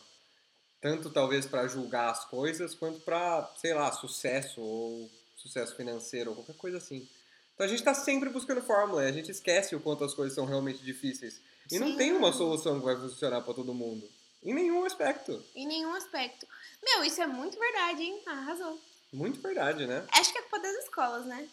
Tanto 0.81 1.09
talvez 1.09 1.45
para 1.45 1.67
julgar 1.67 2.11
as 2.11 2.25
coisas, 2.25 2.75
quanto 2.75 2.99
para, 2.99 3.49
sei 3.59 3.73
lá, 3.73 3.91
sucesso 3.91 4.61
ou 4.61 5.09
sucesso 5.35 5.75
financeiro 5.75 6.29
ou 6.31 6.35
qualquer 6.35 6.55
coisa 6.55 6.77
assim. 6.77 7.07
Então 7.55 7.65
a 7.65 7.69
gente 7.69 7.79
está 7.79 7.93
sempre 7.93 8.29
buscando 8.29 8.61
fórmula 8.61 9.01
a 9.01 9.11
gente 9.11 9.31
esquece 9.31 9.75
o 9.75 9.79
quanto 9.79 10.03
as 10.03 10.13
coisas 10.13 10.35
são 10.35 10.45
realmente 10.45 10.79
difíceis. 10.83 11.39
E 11.71 11.79
não 11.79 11.87
Sim. 11.87 11.97
tem 11.97 12.11
uma 12.13 12.31
solução 12.31 12.79
que 12.79 12.85
vai 12.85 12.95
funcionar 12.95 13.41
para 13.41 13.53
todo 13.53 13.73
mundo. 13.73 14.07
Em 14.43 14.53
nenhum 14.53 14.85
aspecto. 14.85 15.43
Em 15.55 15.65
nenhum 15.67 15.93
aspecto. 15.95 16.47
Meu, 16.83 17.03
isso 17.03 17.21
é 17.21 17.27
muito 17.27 17.57
verdade, 17.57 18.03
hein? 18.03 18.21
Arrasou. 18.27 18.79
Muito 19.11 19.41
verdade, 19.41 19.87
né? 19.87 20.05
Acho 20.11 20.31
que 20.31 20.37
é 20.37 20.41
culpa 20.41 20.59
das 20.59 20.75
escolas, 20.83 21.25
né? 21.25 21.47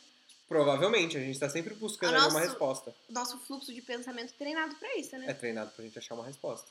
Provavelmente, 0.47 1.17
a 1.17 1.21
gente 1.21 1.33
está 1.33 1.49
sempre 1.49 1.75
buscando 1.75 2.13
O 2.13 2.17
ali 2.17 2.25
uma 2.27 2.33
nosso- 2.35 2.47
resposta. 2.51 2.95
O 3.09 3.13
nosso 3.13 3.39
fluxo 3.39 3.73
de 3.73 3.81
pensamento 3.81 4.35
treinado 4.35 4.75
pra 4.77 4.95
isso, 4.97 5.17
né? 5.17 5.25
É 5.29 5.33
treinado 5.35 5.71
pra 5.73 5.83
gente 5.85 5.99
achar 5.99 6.15
uma 6.15 6.27
resposta. 6.27 6.69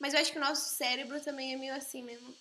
Mas 0.00 0.14
eu 0.14 0.20
acho 0.20 0.32
que 0.32 0.38
o 0.38 0.40
nosso 0.40 0.74
cérebro 0.74 1.20
também 1.20 1.52
é 1.54 1.56
meio 1.56 1.74
assim 1.74 2.02
mesmo. 2.02 2.34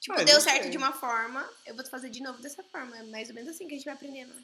Tipo, 0.00 0.18
Ah, 0.18 0.24
deu 0.24 0.40
certo 0.40 0.62
sei. 0.62 0.70
de 0.70 0.76
uma 0.78 0.92
forma, 0.92 1.48
eu 1.66 1.74
vou 1.74 1.84
fazer 1.86 2.10
de 2.10 2.22
novo 2.22 2.40
dessa 2.42 2.62
forma. 2.64 2.96
É 2.96 3.02
mais 3.04 3.28
ou 3.28 3.34
menos 3.34 3.50
assim 3.50 3.68
que 3.68 3.74
a 3.74 3.76
gente 3.76 3.84
vai 3.84 3.94
aprendendo. 3.94 4.34
né? 4.34 4.42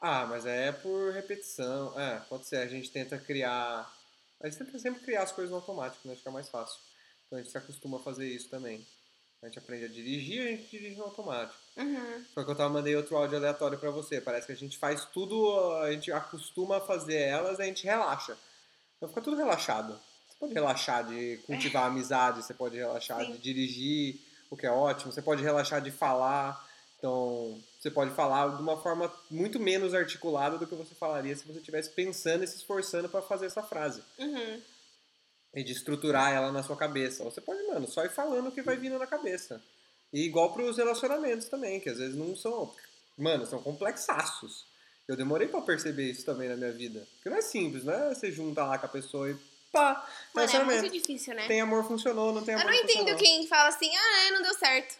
Ah, 0.00 0.26
mas 0.26 0.44
é 0.44 0.70
por 0.72 1.12
repetição. 1.12 1.98
É, 1.98 2.20
pode 2.28 2.46
ser. 2.46 2.56
A 2.58 2.66
gente 2.66 2.90
tenta 2.90 3.16
criar. 3.18 3.90
A 4.40 4.48
gente 4.48 4.58
tenta 4.58 4.78
sempre 4.78 5.00
criar 5.02 5.22
as 5.22 5.32
coisas 5.32 5.50
no 5.50 5.56
automático, 5.56 6.06
né? 6.06 6.16
Que 6.20 6.28
é 6.28 6.30
mais 6.30 6.48
fácil. 6.48 6.78
Então 7.26 7.38
a 7.38 7.42
gente 7.42 7.50
se 7.50 7.56
acostuma 7.56 7.96
a 7.98 8.02
fazer 8.02 8.26
isso 8.28 8.48
também. 8.48 8.86
A 9.42 9.46
gente 9.46 9.58
aprende 9.58 9.84
a 9.84 9.88
dirigir, 9.88 10.40
a 10.46 10.50
gente 10.50 10.70
dirige 10.70 10.96
no 10.96 11.04
automático. 11.04 11.58
Uhum. 11.76 12.24
Foi 12.34 12.44
que 12.44 12.50
eu 12.50 12.54
tava 12.56 12.72
mandei 12.72 12.96
outro 12.96 13.16
áudio 13.16 13.36
aleatório 13.36 13.78
pra 13.78 13.90
você. 13.90 14.20
Parece 14.20 14.46
que 14.46 14.52
a 14.52 14.56
gente 14.56 14.76
faz 14.78 15.04
tudo, 15.06 15.72
a 15.82 15.92
gente 15.92 16.10
acostuma 16.12 16.78
a 16.78 16.80
fazer 16.80 17.16
elas, 17.18 17.60
a 17.60 17.64
gente 17.64 17.84
relaxa. 17.84 18.36
Então 18.96 19.08
fica 19.08 19.20
tudo 19.20 19.36
relaxado. 19.36 19.98
Você 20.34 20.40
pode 20.40 20.54
relaxar 20.54 21.06
de 21.06 21.38
cultivar 21.46 21.86
amizade, 21.90 22.42
você 22.42 22.52
pode 22.52 22.76
relaxar 22.76 23.24
Sim. 23.24 23.32
de 23.32 23.38
dirigir, 23.38 24.20
o 24.50 24.56
que 24.56 24.66
é 24.66 24.70
ótimo. 24.70 25.12
Você 25.12 25.22
pode 25.22 25.42
relaxar 25.42 25.80
de 25.80 25.90
falar. 25.90 26.68
Então, 26.98 27.60
você 27.78 27.90
pode 27.90 28.14
falar 28.14 28.56
de 28.56 28.62
uma 28.62 28.80
forma 28.80 29.12
muito 29.30 29.60
menos 29.60 29.92
articulada 29.92 30.56
do 30.56 30.66
que 30.66 30.74
você 30.74 30.94
falaria 30.94 31.36
se 31.36 31.46
você 31.46 31.58
estivesse 31.58 31.90
pensando 31.90 32.44
e 32.44 32.46
se 32.46 32.56
esforçando 32.56 33.08
pra 33.08 33.20
fazer 33.20 33.46
essa 33.46 33.62
frase. 33.62 34.02
Uhum. 34.18 34.60
E 35.54 35.62
de 35.62 35.72
estruturar 35.72 36.32
ela 36.32 36.50
na 36.50 36.62
sua 36.62 36.76
cabeça. 36.76 37.22
Ou 37.22 37.30
você 37.30 37.40
pode, 37.40 37.62
mano, 37.66 37.86
só 37.86 38.04
ir 38.04 38.10
falando 38.10 38.48
o 38.48 38.52
que 38.52 38.62
vai 38.62 38.76
vindo 38.76 38.98
na 38.98 39.06
cabeça. 39.06 39.62
E 40.12 40.24
igual 40.24 40.52
pros 40.52 40.78
relacionamentos 40.78 41.48
também, 41.48 41.80
que 41.80 41.90
às 41.90 41.98
vezes 41.98 42.16
não 42.16 42.34
são. 42.36 42.72
Mano, 43.18 43.44
são 43.44 43.60
complexaços. 43.60 44.64
Eu 45.06 45.16
demorei 45.16 45.46
pra 45.46 45.60
perceber 45.60 46.10
isso 46.10 46.24
também 46.24 46.48
na 46.48 46.56
minha 46.56 46.72
vida. 46.72 47.06
Porque 47.14 47.28
não 47.28 47.36
é 47.36 47.42
simples, 47.42 47.84
não 47.84 47.92
é 47.92 48.14
você 48.14 48.32
junta 48.32 48.64
lá 48.64 48.78
com 48.78 48.86
a 48.86 48.88
pessoa 48.88 49.30
e 49.30 49.36
pá. 49.74 50.08
Mano, 50.32 50.52
é 50.52 50.64
muito 50.64 50.88
difícil, 50.92 51.34
né? 51.34 51.46
Tem 51.46 51.60
amor 51.60 51.84
funcionou, 51.86 52.32
não 52.32 52.42
tem 52.44 52.54
amor 52.54 52.64
Eu 52.66 52.70
não 52.70 52.74
entendo 52.78 52.98
funcionou. 52.98 53.18
quem 53.18 53.46
fala 53.46 53.68
assim, 53.68 53.90
ah, 53.94 54.30
não 54.32 54.42
deu 54.42 54.54
certo. 54.54 54.96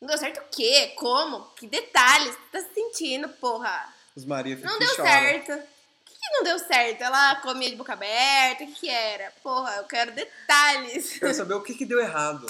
Não 0.00 0.08
deu 0.08 0.18
certo 0.18 0.38
o 0.40 0.48
quê? 0.50 0.92
Como? 0.96 1.44
Que 1.56 1.66
detalhes? 1.66 2.34
Você 2.34 2.40
tá 2.52 2.60
se 2.60 2.74
sentindo, 2.74 3.28
porra? 3.28 3.94
Os 4.14 4.24
Maria 4.24 4.56
ficam 4.56 4.70
Não 4.72 4.78
deu 4.78 4.88
choram. 4.94 5.10
certo. 5.10 5.52
O 5.52 6.04
que, 6.04 6.14
que 6.14 6.30
não 6.32 6.42
deu 6.44 6.58
certo? 6.58 7.02
Ela 7.02 7.36
comia 7.36 7.68
de 7.70 7.76
boca 7.76 7.92
aberta? 7.92 8.64
O 8.64 8.66
que, 8.68 8.74
que 8.74 8.88
era? 8.88 9.32
Porra, 9.42 9.76
eu 9.76 9.84
quero 9.84 10.12
detalhes. 10.12 11.18
Quero 11.18 11.34
saber 11.34 11.54
o 11.54 11.62
que, 11.62 11.74
que 11.74 11.84
deu 11.84 11.98
errado. 12.00 12.46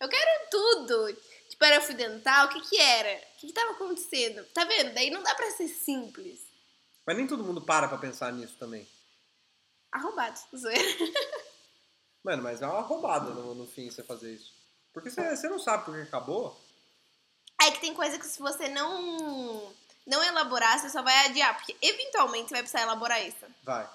Eu 0.00 0.08
quero 0.08 0.48
tudo. 0.50 1.14
Tipo, 1.50 1.64
era 1.64 1.80
fio 1.82 1.94
dental? 1.96 2.46
O 2.46 2.48
que, 2.50 2.60
que 2.62 2.80
era? 2.80 3.12
O 3.34 3.40
que, 3.40 3.46
que 3.48 3.52
tava 3.52 3.72
acontecendo? 3.72 4.42
Tá 4.54 4.64
vendo? 4.64 4.94
Daí 4.94 5.10
não 5.10 5.22
dá 5.22 5.34
pra 5.34 5.50
ser 5.50 5.68
simples. 5.68 6.40
Mas 7.06 7.16
nem 7.16 7.26
todo 7.26 7.44
mundo 7.44 7.60
para 7.60 7.88
pra 7.88 7.98
pensar 7.98 8.32
nisso 8.32 8.54
também. 8.58 8.86
Arrombado. 9.92 10.38
Zoeira. 10.56 10.82
Mano, 12.22 12.42
mas 12.42 12.60
é 12.60 12.66
uma 12.66 12.82
roubada 12.82 13.30
no, 13.30 13.54
no 13.54 13.66
fim 13.66 13.90
você 13.90 14.02
fazer 14.02 14.34
isso. 14.34 14.52
Porque 14.92 15.10
você, 15.10 15.36
você 15.36 15.48
não 15.48 15.58
sabe 15.58 15.84
por 15.84 15.94
que 15.94 16.02
acabou. 16.02 16.58
É 17.62 17.70
que 17.70 17.80
tem 17.80 17.94
coisa 17.94 18.18
que 18.18 18.26
se 18.26 18.38
você 18.38 18.68
não 18.68 19.72
não 20.06 20.22
elaborar, 20.24 20.78
você 20.78 20.90
só 20.90 21.02
vai 21.02 21.26
adiar, 21.26 21.56
porque 21.56 21.76
eventualmente 21.80 22.48
você 22.48 22.54
vai 22.54 22.62
precisar 22.62 22.82
elaborar 22.82 23.24
isso. 23.26 23.46
Vai. 23.62 23.88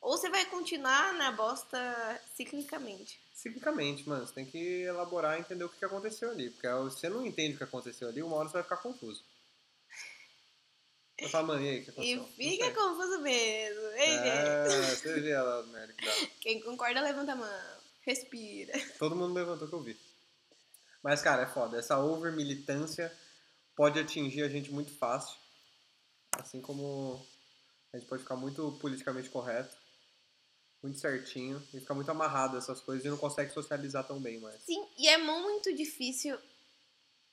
Ou 0.00 0.16
você 0.18 0.28
vai 0.28 0.44
continuar 0.46 1.14
na 1.14 1.32
bosta 1.32 2.20
ciclicamente. 2.34 3.18
Ciclicamente, 3.32 4.06
mano. 4.08 4.26
Você 4.26 4.34
tem 4.34 4.44
que 4.44 4.82
elaborar 4.82 5.36
e 5.36 5.40
entender 5.40 5.64
o 5.64 5.68
que 5.68 5.78
que 5.78 5.84
aconteceu 5.84 6.30
ali. 6.30 6.50
Porque 6.50 6.66
se 6.66 7.00
você 7.00 7.08
não 7.08 7.24
entende 7.24 7.54
o 7.54 7.58
que 7.58 7.64
aconteceu 7.64 8.08
ali, 8.08 8.22
uma 8.22 8.36
hora 8.36 8.48
você 8.48 8.54
vai 8.54 8.62
ficar 8.62 8.76
confuso. 8.78 9.22
Você 11.24 11.30
fala, 11.30 11.46
mano, 11.46 11.64
e 11.64 11.68
aí, 11.68 11.82
que 11.82 11.90
E 11.90 11.92
aconteceu? 11.92 12.24
Fica 12.36 12.70
confuso 12.72 13.20
mesmo. 13.20 13.82
Ei, 13.96 14.08
gente. 14.08 14.28
É, 14.28 14.94
você 14.96 15.20
vê 15.20 15.30
ela, 15.30 15.62
dá. 15.62 15.88
Quem 16.40 16.60
concorda, 16.60 17.00
levanta 17.00 17.32
a 17.32 17.36
mão. 17.36 17.74
Respira. 18.02 18.72
Todo 18.98 19.16
mundo 19.16 19.34
levantou 19.34 19.66
que 19.66 19.74
eu 19.74 19.80
vi. 19.80 19.96
Mas, 21.02 21.22
cara, 21.22 21.42
é 21.42 21.46
foda. 21.46 21.78
Essa 21.78 21.98
over 21.98 22.32
militância 22.32 23.12
pode 23.74 23.98
atingir 23.98 24.42
a 24.42 24.48
gente 24.48 24.70
muito 24.70 24.92
fácil. 24.92 25.36
Assim 26.32 26.60
como 26.60 27.24
a 27.92 27.98
gente 27.98 28.08
pode 28.08 28.22
ficar 28.22 28.36
muito 28.36 28.76
politicamente 28.80 29.30
correto, 29.30 29.76
muito 30.82 30.98
certinho, 30.98 31.62
e 31.72 31.80
ficar 31.80 31.94
muito 31.94 32.10
amarrado 32.10 32.56
a 32.56 32.58
essas 32.58 32.80
coisas 32.80 33.04
e 33.04 33.08
não 33.08 33.16
consegue 33.16 33.52
socializar 33.52 34.04
tão 34.06 34.20
bem 34.20 34.40
mais. 34.40 34.62
Sim, 34.62 34.86
e 34.98 35.08
é 35.08 35.16
muito 35.16 35.72
difícil. 35.74 36.36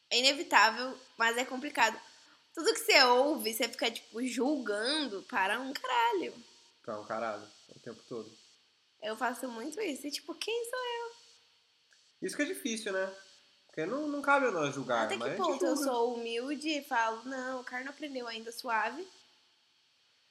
É 0.09 0.19
inevitável, 0.19 0.97
mas 1.17 1.37
é 1.37 1.45
complicado. 1.45 1.99
Tudo 2.53 2.73
que 2.73 2.79
você 2.79 3.01
ouve, 3.03 3.53
você 3.53 3.67
fica, 3.67 3.89
tipo, 3.89 4.25
julgando 4.25 5.23
para 5.23 5.59
um 5.59 5.71
caralho. 5.71 6.33
Pra 6.83 6.99
um 6.99 7.05
caralho, 7.05 7.47
o 7.69 7.79
tempo 7.79 8.01
todo. 8.09 8.29
Eu 9.01 9.15
faço 9.15 9.47
muito 9.47 9.79
isso. 9.79 10.05
E, 10.05 10.11
tipo, 10.11 10.35
quem 10.35 10.65
sou 10.65 10.79
eu? 10.79 11.11
Isso 12.21 12.35
que 12.35 12.43
é 12.43 12.45
difícil, 12.45 12.91
né? 12.91 13.13
Porque 13.67 13.85
não, 13.85 14.07
não 14.07 14.21
cabe 14.21 14.47
a 14.47 14.51
nós 14.51 14.75
julgar, 14.75 15.05
Até 15.05 15.15
mas 15.15 15.31
que 15.31 15.37
ponto 15.37 15.65
eu 15.65 15.77
sou 15.77 16.15
humilde 16.15 16.67
e 16.67 16.83
falo, 16.83 17.23
não, 17.23 17.61
o 17.61 17.63
cara 17.63 17.85
não 17.85 17.91
aprendeu 17.91 18.27
ainda 18.27 18.51
suave. 18.51 19.07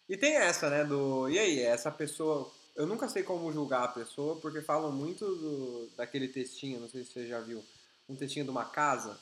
E 0.09 0.17
tem 0.17 0.37
essa, 0.37 0.69
né, 0.69 0.85
do... 0.85 1.29
E 1.29 1.39
aí, 1.39 1.61
essa 1.61 1.91
pessoa... 1.91 2.53
Eu 2.77 2.87
nunca 2.87 3.09
sei 3.09 3.23
como 3.23 3.53
julgar 3.53 3.85
a 3.85 3.89
pessoa, 3.89 4.37
porque 4.37 4.63
falam 4.63 4.93
muito 4.93 5.25
do, 5.25 5.91
daquele 5.97 6.29
textinho, 6.29 6.81
não 6.81 6.89
sei 6.89 7.05
se 7.05 7.13
você 7.13 7.27
já 7.27 7.41
viu, 7.41 7.65
um 8.09 8.15
textinho 8.15 8.45
de 8.45 8.51
uma 8.51 8.65
casa, 8.65 9.19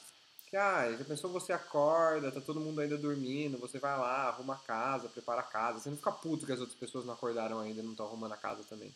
que, 0.48 0.56
ah, 0.56 0.90
já 0.96 1.04
pensou 1.04 1.30
você 1.30 1.52
acorda, 1.52 2.32
tá 2.32 2.40
todo 2.40 2.60
mundo 2.60 2.80
ainda 2.80 2.96
dormindo, 2.96 3.58
você 3.58 3.78
vai 3.78 3.96
lá, 3.98 4.28
arruma 4.28 4.54
a 4.54 4.58
casa, 4.58 5.08
prepara 5.08 5.40
a 5.40 5.44
casa, 5.44 5.80
você 5.80 5.90
não 5.90 5.96
fica 5.96 6.10
puto 6.10 6.46
que 6.46 6.52
as 6.52 6.60
outras 6.60 6.78
pessoas 6.78 7.04
não 7.04 7.14
acordaram 7.14 7.60
ainda 7.60 7.80
e 7.80 7.84
não 7.84 7.92
estão 7.92 8.06
arrumando 8.06 8.32
a 8.32 8.36
casa 8.36 8.64
também. 8.64 8.94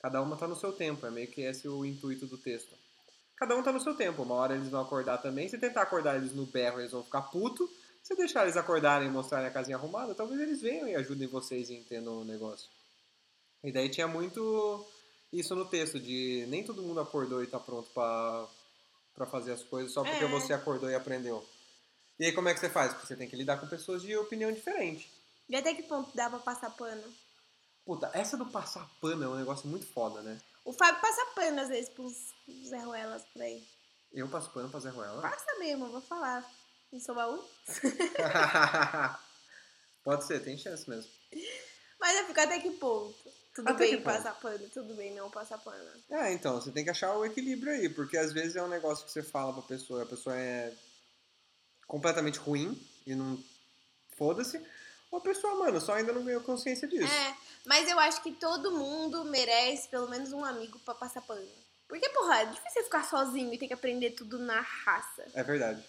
Cada 0.00 0.22
uma 0.22 0.36
tá 0.36 0.46
no 0.46 0.56
seu 0.56 0.72
tempo, 0.72 1.06
é 1.06 1.10
meio 1.10 1.28
que 1.28 1.42
esse 1.42 1.68
o 1.68 1.84
intuito 1.84 2.26
do 2.26 2.38
texto. 2.38 2.74
Cada 3.36 3.56
um 3.56 3.62
tá 3.62 3.72
no 3.72 3.80
seu 3.80 3.94
tempo, 3.94 4.22
uma 4.22 4.34
hora 4.34 4.54
eles 4.54 4.68
vão 4.68 4.80
acordar 4.80 5.18
também, 5.18 5.48
se 5.48 5.58
tentar 5.58 5.82
acordar 5.82 6.16
eles 6.16 6.32
no 6.32 6.46
berro, 6.46 6.80
eles 6.80 6.92
vão 6.92 7.04
ficar 7.04 7.22
puto, 7.22 7.68
se 8.02 8.16
deixar 8.16 8.44
eles 8.44 8.56
acordarem 8.56 9.08
e 9.08 9.10
mostrarem 9.10 9.48
a 9.48 9.52
casinha 9.52 9.76
arrumada, 9.76 10.14
talvez 10.14 10.40
eles 10.40 10.60
venham 10.60 10.88
e 10.88 10.96
ajudem 10.96 11.28
vocês 11.28 11.68
e 11.68 11.74
entendam 11.74 12.20
o 12.20 12.24
negócio. 12.24 12.68
E 13.62 13.70
daí 13.70 13.88
tinha 13.88 14.08
muito 14.08 14.86
isso 15.32 15.54
no 15.54 15.66
texto, 15.66 16.00
de 16.00 16.46
nem 16.48 16.64
todo 16.64 16.82
mundo 16.82 17.00
acordou 17.00 17.42
e 17.42 17.46
tá 17.46 17.58
pronto 17.58 17.90
pra, 17.92 18.46
pra 19.18 19.26
fazer 19.26 19.52
as 19.52 19.62
coisas 19.62 19.92
só 19.92 20.02
porque 20.02 20.24
É. 20.24 20.28
você 20.28 20.52
acordou 20.54 20.88
e 20.88 20.94
aprendeu. 20.94 21.46
E 22.18 22.24
aí 22.26 22.32
como 22.32 22.48
é 22.48 22.54
que 22.54 22.60
você 22.60 22.70
faz? 22.70 22.92
Porque 22.94 23.06
você 23.06 23.16
tem 23.16 23.28
que 23.28 23.36
lidar 23.36 23.58
com 23.58 23.66
pessoas 23.68 24.00
de 24.02 24.16
opinião 24.16 24.50
diferente. 24.50 25.12
E 25.48 25.54
até 25.56 25.74
que 25.74 25.82
ponto 25.82 26.10
dá 26.16 26.30
pra 26.30 26.38
passar 26.38 26.70
pano? 26.70 27.02
Puta, 27.84 28.10
essa 28.14 28.36
do 28.36 28.46
passar 28.46 28.88
pano 29.00 29.24
é 29.24 29.28
um 29.28 29.36
negócio 29.36 29.68
muito 29.68 29.86
foda, 29.86 30.20
né? 30.22 30.40
O 30.64 30.72
Fábio 30.72 31.00
passa 31.00 31.24
pano 31.34 31.60
às 31.60 31.68
vezes 31.68 31.88
pros 31.90 32.14
Zé 32.66 32.78
Ruelas 32.78 33.22
por 33.32 33.42
aí. 33.42 33.66
Eu 34.12 34.28
passo 34.28 34.50
pano 34.50 34.68
pra 34.70 34.80
Zé 34.80 34.90
Ruela? 34.90 35.20
Passa 35.22 35.58
mesmo, 35.58 35.86
eu 35.86 35.92
vou 35.92 36.00
falar. 36.02 36.44
Em 36.92 36.98
seu 37.00 37.14
baú? 37.14 37.42
Pode 40.04 40.24
ser, 40.26 40.40
tem 40.42 40.56
chance 40.56 40.88
mesmo. 40.88 41.10
Mas 42.00 42.16
eu 42.18 42.26
fico 42.26 42.40
até 42.40 42.58
que 42.60 42.70
ponto? 42.72 43.14
Tudo 43.54 43.70
Até 43.70 43.78
bem 43.78 44.02
passar 44.02 44.34
pano, 44.38 44.68
tudo 44.72 44.94
bem 44.94 45.14
não 45.14 45.30
passar 45.30 45.58
pano. 45.58 45.90
É, 46.10 46.32
então, 46.32 46.60
você 46.60 46.70
tem 46.70 46.84
que 46.84 46.90
achar 46.90 47.14
o 47.16 47.24
equilíbrio 47.24 47.72
aí, 47.72 47.88
porque 47.88 48.16
às 48.16 48.32
vezes 48.32 48.56
é 48.56 48.62
um 48.62 48.68
negócio 48.68 49.04
que 49.04 49.10
você 49.10 49.22
fala 49.22 49.52
pra 49.52 49.62
pessoa, 49.62 50.02
a 50.02 50.06
pessoa 50.06 50.36
é 50.36 50.72
completamente 51.86 52.38
ruim 52.38 52.80
e 53.06 53.14
não. 53.14 53.42
Foda-se. 54.16 54.60
Ou 55.10 55.18
a 55.18 55.22
pessoa, 55.22 55.54
mano, 55.54 55.80
só 55.80 55.94
ainda 55.94 56.12
não 56.12 56.24
ganhou 56.24 56.42
consciência 56.42 56.86
disso. 56.86 57.12
É, 57.12 57.36
mas 57.64 57.88
eu 57.88 57.98
acho 57.98 58.22
que 58.22 58.32
todo 58.32 58.72
mundo 58.72 59.24
merece 59.24 59.88
pelo 59.88 60.08
menos 60.08 60.32
um 60.32 60.44
amigo 60.44 60.78
pra 60.80 60.94
passar 60.94 61.22
pano. 61.22 61.48
Porque, 61.88 62.08
porra, 62.10 62.42
é 62.42 62.46
difícil 62.46 62.84
ficar 62.84 63.04
sozinho 63.04 63.52
e 63.52 63.58
ter 63.58 63.66
que 63.66 63.72
aprender 63.72 64.10
tudo 64.10 64.38
na 64.38 64.60
raça. 64.60 65.24
É 65.32 65.42
verdade. 65.42 65.82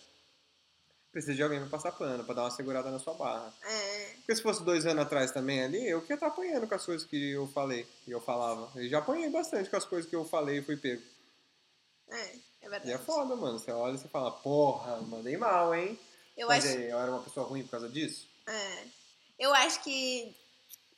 Precisa 1.12 1.34
de 1.34 1.42
alguém 1.42 1.60
pra 1.60 1.70
passar 1.70 1.92
pano, 1.92 2.24
pra 2.24 2.36
dar 2.36 2.44
uma 2.44 2.52
segurada 2.52 2.92
na 2.92 3.00
sua 3.00 3.16
barra. 3.16 3.52
É. 3.64 4.12
Porque 4.18 4.36
se 4.36 4.44
fosse 4.44 4.64
dois 4.64 4.86
anos 4.86 5.04
atrás 5.04 5.32
também 5.32 5.64
ali, 5.64 5.88
eu 5.90 6.02
que 6.04 6.12
ia 6.12 6.16
estar 6.16 6.28
apanhando 6.28 6.68
com 6.68 6.76
as 6.76 6.86
coisas 6.86 7.08
que 7.08 7.32
eu 7.32 7.48
falei, 7.48 7.88
que 8.06 8.12
eu 8.12 8.22
falava. 8.22 8.70
Eu 8.80 8.88
já 8.88 9.00
apanhei 9.00 9.28
bastante 9.30 9.70
com 9.72 9.76
as 9.78 9.86
coisas 9.86 10.08
que 10.08 10.16
eu 10.16 10.24
falei 10.24 10.60
e 10.60 10.62
fui 10.62 10.78
pego. 10.78 11.02
É, 12.12 12.16
é 12.22 12.36
E 12.62 12.70
verdade. 12.70 12.92
é 12.92 12.98
foda, 13.00 13.36
mano. 13.36 13.58
Você 13.58 13.72
olha 13.72 13.96
e 13.96 13.98
você 13.98 14.08
fala, 14.08 14.32
porra, 14.32 14.98
mandei 15.02 15.36
mal, 15.36 15.74
hein? 15.74 16.00
Eu 16.38 16.48
Mas 16.48 16.64
acho. 16.66 16.78
aí, 16.78 16.90
eu 16.90 17.00
era 17.00 17.12
uma 17.12 17.24
pessoa 17.24 17.48
ruim 17.48 17.64
por 17.64 17.72
causa 17.72 17.90
disso? 17.90 18.28
É. 18.48 18.84
Eu 19.40 19.52
acho 19.54 19.82
que 19.84 20.36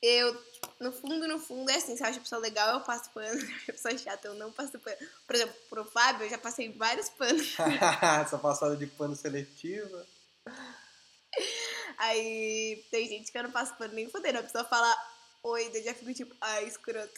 eu, 0.01 0.43
no 0.79 0.91
fundo, 0.91 1.27
no 1.27 1.39
fundo, 1.39 1.69
é 1.69 1.75
assim, 1.75 1.95
se 1.95 2.03
eu 2.03 2.07
acho 2.07 2.17
a 2.17 2.21
pessoa 2.21 2.41
legal, 2.41 2.73
eu 2.73 2.81
passo 2.81 3.11
pano. 3.11 3.39
Se 3.39 3.45
eu 3.45 3.55
acho 3.55 3.69
a 3.69 3.73
pessoa 3.73 3.97
chata, 3.97 4.27
eu 4.27 4.33
não 4.33 4.51
passo 4.51 4.79
pano. 4.79 4.97
Por 5.27 5.35
exemplo, 5.35 5.55
pro 5.69 5.85
Fábio, 5.85 6.25
eu 6.25 6.29
já 6.29 6.37
passei 6.37 6.71
vários 6.71 7.09
panos. 7.09 7.55
Essa 8.21 8.37
passada 8.37 8.75
de 8.75 8.87
pano 8.87 9.15
seletiva. 9.15 10.07
Aí 11.97 12.83
tem 12.89 13.07
gente 13.07 13.31
que 13.31 13.37
eu 13.37 13.43
não 13.43 13.51
passo 13.51 13.75
pano 13.75 13.93
nem 13.93 14.09
fudendo. 14.09 14.39
A 14.39 14.43
pessoa 14.43 14.63
fala 14.63 14.95
oi, 15.43 15.69
daí 15.71 15.83
já 15.83 15.93
fico 15.93 16.13
tipo, 16.13 16.35
ai, 16.41 16.65
escroto. 16.65 17.13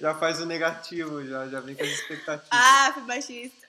já 0.00 0.14
faz 0.14 0.40
o 0.40 0.46
negativo, 0.46 1.24
já, 1.26 1.48
já 1.48 1.60
vem 1.60 1.74
com 1.74 1.82
as 1.82 1.88
expectativas. 1.88 2.48
ah, 2.50 2.90
fui 2.92 3.02
machista. 3.04 3.66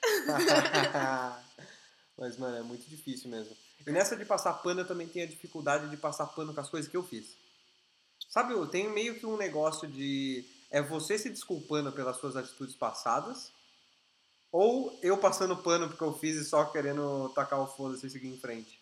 Mas, 2.18 2.38
mano, 2.38 2.58
é 2.58 2.62
muito 2.62 2.90
difícil 2.90 3.30
mesmo. 3.30 3.56
E 3.88 3.92
nessa 3.92 4.18
de 4.18 4.26
passar 4.26 4.52
pano, 4.56 4.82
eu 4.82 4.88
também 4.88 5.08
tenho 5.08 5.26
a 5.26 5.30
dificuldade 5.30 5.90
de 5.90 5.96
passar 5.96 6.28
pano 6.28 6.54
com 6.54 6.60
as 6.60 6.70
coisas 6.70 6.92
que 6.92 6.98
eu 6.98 7.04
fiz. 7.04 7.38
Sabe, 8.28 8.52
eu 8.52 8.68
tenho 8.68 8.92
meio 8.92 9.18
que 9.18 9.26
um 9.26 9.38
negócio 9.38 9.88
de. 9.88 10.46
É 10.70 10.82
você 10.82 11.18
se 11.18 11.30
desculpando 11.30 11.94
pelas 11.94 12.18
suas 12.18 12.36
atitudes 12.36 12.76
passadas, 12.76 13.50
ou 14.52 15.00
eu 15.02 15.18
passando 15.18 15.56
pano 15.56 15.88
porque 15.88 16.04
eu 16.04 16.14
fiz 16.20 16.36
e 16.36 16.44
só 16.44 16.66
querendo 16.66 17.30
tacar 17.30 17.62
o 17.62 17.68
foda-se 17.68 18.06
e 18.06 18.10
seguir 18.10 18.28
em 18.28 18.38
frente. 18.38 18.78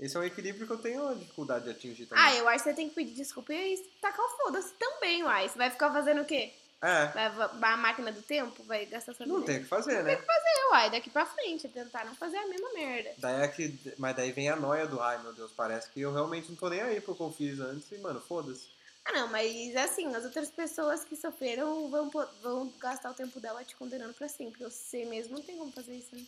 Esse 0.00 0.16
é 0.16 0.20
um 0.20 0.24
equilíbrio 0.24 0.66
que 0.66 0.72
eu 0.72 0.78
tenho 0.78 1.14
dificuldade 1.16 1.66
de 1.66 1.70
atingir 1.72 2.06
também. 2.06 2.24
Ah, 2.24 2.34
eu 2.34 2.48
acho 2.48 2.64
que 2.64 2.70
você 2.70 2.76
tem 2.76 2.88
que 2.88 2.94
pedir 2.94 3.14
desculpa 3.14 3.52
e 3.52 3.76
tacar 4.00 4.24
o 4.24 4.36
foda-se 4.38 4.72
também, 4.78 5.24
uai. 5.24 5.46
Você 5.46 5.58
vai 5.58 5.70
ficar 5.70 5.92
fazendo 5.92 6.22
o 6.22 6.24
quê? 6.24 6.54
É, 6.80 7.06
Vai 7.08 7.30
vai 7.30 7.72
a 7.72 7.76
máquina 7.76 8.12
do 8.12 8.22
tempo? 8.22 8.62
Vai 8.62 8.86
gastar 8.86 9.12
sua 9.12 9.26
não 9.26 9.42
tem 9.42 9.58
o 9.58 9.62
que 9.62 9.66
fazer, 9.66 10.02
né? 10.04 10.12
É, 10.12 10.70
uai, 10.70 10.90
daqui 10.90 11.10
pra 11.10 11.26
frente, 11.26 11.66
é 11.66 11.70
tentar 11.70 12.04
não 12.04 12.14
fazer 12.14 12.36
a 12.36 12.46
mesma 12.46 12.72
merda. 12.72 13.14
Daí 13.18 13.42
é 13.42 13.48
que, 13.48 13.76
mas 13.98 14.14
daí 14.14 14.30
vem 14.30 14.48
a 14.48 14.54
noia 14.54 14.86
do 14.86 15.00
ai 15.00 15.20
meu 15.22 15.32
Deus, 15.32 15.50
parece 15.56 15.90
que 15.90 16.00
eu 16.00 16.12
realmente 16.12 16.48
não 16.48 16.56
tô 16.56 16.68
nem 16.68 16.80
aí 16.80 17.00
pro 17.00 17.16
que 17.16 17.20
eu 17.20 17.32
fiz 17.32 17.58
antes 17.58 17.90
e, 17.90 17.98
mano, 17.98 18.20
foda-se. 18.20 18.68
Ah, 19.04 19.12
não, 19.12 19.28
mas 19.28 19.74
assim, 19.74 20.14
as 20.14 20.24
outras 20.24 20.50
pessoas 20.50 21.02
que 21.02 21.16
sofreram 21.16 21.88
vão, 21.88 22.10
vão 22.42 22.72
gastar 22.78 23.10
o 23.10 23.14
tempo 23.14 23.40
dela 23.40 23.64
te 23.64 23.74
condenando 23.74 24.14
pra 24.14 24.28
sempre. 24.28 24.62
Você 24.62 25.04
mesmo 25.04 25.34
não 25.34 25.42
tem 25.42 25.56
como 25.56 25.72
fazer 25.72 25.94
isso, 25.94 26.14
né? 26.14 26.24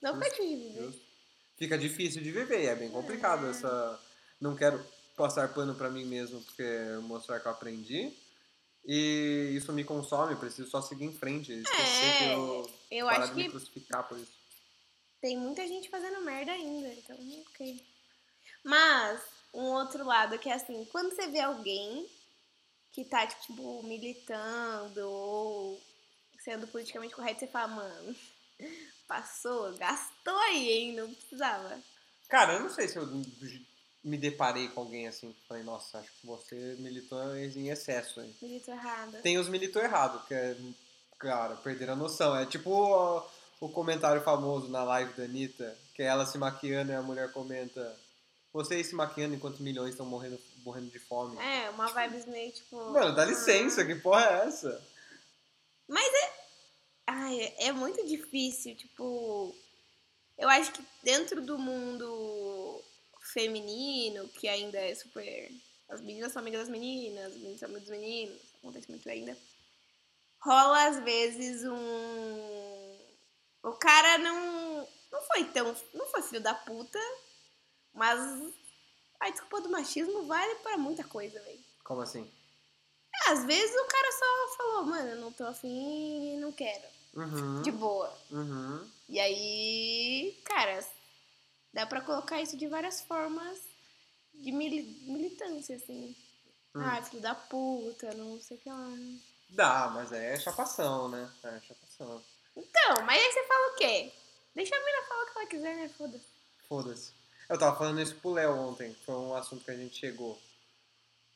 Não 0.00 0.14
Justo, 0.14 0.36
pode 0.36 0.48
viver. 0.48 0.82
Justo. 0.82 1.00
Fica 1.56 1.76
difícil 1.76 2.22
de 2.22 2.30
viver, 2.30 2.64
é 2.66 2.76
bem 2.76 2.90
complicado 2.90 3.46
essa. 3.48 3.98
Não 4.40 4.54
quero 4.54 4.84
passar 5.16 5.52
pano 5.52 5.74
pra 5.74 5.90
mim 5.90 6.04
mesmo 6.04 6.40
porque 6.42 6.62
mostrar 7.02 7.40
que 7.40 7.46
eu 7.46 7.52
aprendi. 7.52 8.12
E 8.90 9.50
isso 9.54 9.70
me 9.70 9.84
consome, 9.84 10.34
preciso 10.36 10.70
só 10.70 10.80
seguir 10.80 11.04
em 11.04 11.12
frente, 11.12 11.52
esquecer 11.52 12.04
É, 12.06 12.18
que 12.18 12.24
eu, 12.24 12.70
Eu 12.90 13.08
acho 13.10 13.28
de 13.32 13.36
me 13.36 13.44
que 13.44 13.50
crucificar 13.50 14.08
por 14.08 14.18
isso. 14.18 14.32
tem 15.20 15.36
muita 15.36 15.66
gente 15.68 15.90
fazendo 15.90 16.22
merda 16.22 16.52
ainda, 16.52 16.88
então 16.94 17.16
ok. 17.50 17.84
Mas, 18.64 19.20
um 19.52 19.64
outro 19.64 20.04
lado 20.06 20.38
que 20.38 20.48
é 20.48 20.54
assim, 20.54 20.86
quando 20.86 21.14
você 21.14 21.26
vê 21.28 21.40
alguém 21.40 22.08
que 22.92 23.04
tá, 23.04 23.26
tipo, 23.26 23.82
militando 23.82 25.06
ou 25.06 25.78
sendo 26.38 26.66
politicamente 26.66 27.14
correto, 27.14 27.40
você 27.40 27.46
fala, 27.46 27.68
mano, 27.68 28.16
passou, 29.06 29.76
gastou 29.76 30.36
aí, 30.38 30.70
hein? 30.70 30.94
Não 30.94 31.12
precisava. 31.12 31.78
Cara, 32.26 32.54
eu 32.54 32.60
não 32.60 32.70
sei 32.70 32.88
se 32.88 32.96
eu 32.96 33.06
me 34.02 34.16
deparei 34.16 34.68
com 34.68 34.80
alguém 34.80 35.08
assim 35.08 35.32
que 35.32 35.46
falei, 35.46 35.62
nossa, 35.62 35.98
acho 35.98 36.10
que 36.20 36.26
você 36.26 36.76
militou 36.78 37.36
em 37.36 37.68
excesso 37.68 38.20
aí. 38.20 38.34
Militou 38.40 38.74
errado. 38.74 39.20
Tem 39.22 39.38
os 39.38 39.48
militou 39.48 39.82
errado, 39.82 40.24
que 40.26 40.34
é, 40.34 40.56
cara, 41.18 41.56
perder 41.56 41.90
a 41.90 41.96
noção. 41.96 42.36
É 42.36 42.46
tipo 42.46 42.70
o, 42.70 43.22
o 43.60 43.68
comentário 43.68 44.22
famoso 44.22 44.68
na 44.68 44.84
live 44.84 45.12
da 45.14 45.24
Anitta, 45.24 45.76
que 45.94 46.02
é 46.02 46.06
ela 46.06 46.26
se 46.26 46.38
maquiando 46.38 46.92
e 46.92 46.94
a 46.94 47.02
mulher 47.02 47.32
comenta. 47.32 47.96
Vocês 48.52 48.86
se 48.86 48.94
maquiando 48.94 49.34
enquanto 49.34 49.62
milhões 49.62 49.90
estão 49.90 50.06
morrendo, 50.06 50.40
morrendo 50.64 50.90
de 50.90 50.98
fome. 50.98 51.36
É, 51.38 51.68
uma 51.70 51.88
vibe 51.88 52.26
meio 52.28 52.52
tipo. 52.52 52.76
Mano, 52.92 53.14
dá 53.14 53.24
licença, 53.24 53.82
ah. 53.82 53.86
que 53.86 53.96
porra 53.96 54.24
é 54.24 54.46
essa? 54.46 54.86
Mas 55.86 56.06
é. 56.06 56.38
Ai, 57.06 57.54
é 57.58 57.72
muito 57.72 58.06
difícil, 58.06 58.74
tipo. 58.74 59.54
Eu 60.36 60.48
acho 60.48 60.70
que 60.72 60.84
dentro 61.02 61.42
do 61.42 61.58
mundo 61.58 62.06
feminino, 63.32 64.28
que 64.28 64.48
ainda 64.48 64.78
é 64.78 64.94
super. 64.94 65.50
As 65.88 66.00
meninas 66.00 66.32
são 66.32 66.40
amigas 66.40 66.62
das 66.62 66.68
meninas, 66.68 67.32
os 67.32 67.38
meninos 67.38 67.60
são 67.60 67.68
amigos 67.68 67.88
dos 67.88 67.98
meninos, 67.98 68.40
acontece 68.58 68.90
muito 68.90 69.08
ainda. 69.08 69.36
Rola 70.40 70.88
às 70.88 71.00
vezes 71.00 71.64
um. 71.64 72.98
O 73.62 73.72
cara 73.72 74.18
não. 74.18 74.88
Não 75.10 75.22
foi 75.22 75.44
tão. 75.44 75.74
Não 75.94 76.06
foi 76.06 76.22
filho 76.22 76.40
da 76.40 76.54
puta, 76.54 76.98
mas. 77.94 78.20
A 79.20 79.30
desculpa 79.30 79.60
do 79.62 79.70
machismo 79.70 80.26
vale 80.26 80.54
para 80.56 80.78
muita 80.78 81.02
coisa, 81.02 81.40
velho. 81.40 81.58
Como 81.82 82.02
assim? 82.02 82.30
Às 83.26 83.44
vezes 83.44 83.74
o 83.74 83.86
cara 83.86 84.12
só 84.12 84.56
falou, 84.56 84.84
mano, 84.84 85.08
eu 85.10 85.16
não 85.16 85.32
tô 85.32 85.44
afim 85.44 86.34
e 86.34 86.36
não 86.36 86.52
quero. 86.52 86.84
Uhum. 87.14 87.62
De 87.62 87.72
boa. 87.72 88.16
Uhum. 88.30 88.88
E 89.08 89.18
aí, 89.18 90.40
cara, 90.44 90.80
Dá 91.72 91.86
pra 91.86 92.00
colocar 92.00 92.40
isso 92.40 92.56
de 92.56 92.66
várias 92.66 93.00
formas 93.00 93.58
de 94.34 94.52
militância, 94.52 95.76
assim. 95.76 96.16
Hum. 96.74 96.80
Ah, 96.82 97.02
filho 97.02 97.22
da 97.22 97.34
puta, 97.34 98.12
não 98.14 98.40
sei 98.40 98.56
o 98.56 98.60
que 98.60 98.68
lá. 98.68 98.90
Dá, 99.50 99.90
mas 99.94 100.12
é 100.12 100.38
chapação, 100.38 101.08
né? 101.08 101.30
É 101.44 101.60
chapação. 101.60 102.22
Então, 102.56 103.04
mas 103.04 103.20
aí 103.20 103.32
você 103.32 103.46
fala 103.46 103.72
o 103.72 103.76
quê? 103.76 104.12
Deixa 104.54 104.74
a 104.74 104.84
mina 104.84 105.02
falar 105.08 105.22
o 105.22 105.26
que 105.26 105.38
ela 105.38 105.46
quiser, 105.46 105.76
né? 105.76 105.88
Foda-se. 105.88 106.24
Foda-se. 106.68 107.12
Eu 107.48 107.58
tava 107.58 107.78
falando 107.78 108.00
isso 108.00 108.14
pro 108.16 108.32
Léo 108.32 108.54
ontem, 108.56 108.94
foi 109.06 109.14
um 109.14 109.34
assunto 109.34 109.64
que 109.64 109.70
a 109.70 109.76
gente 109.76 109.96
chegou. 109.96 110.38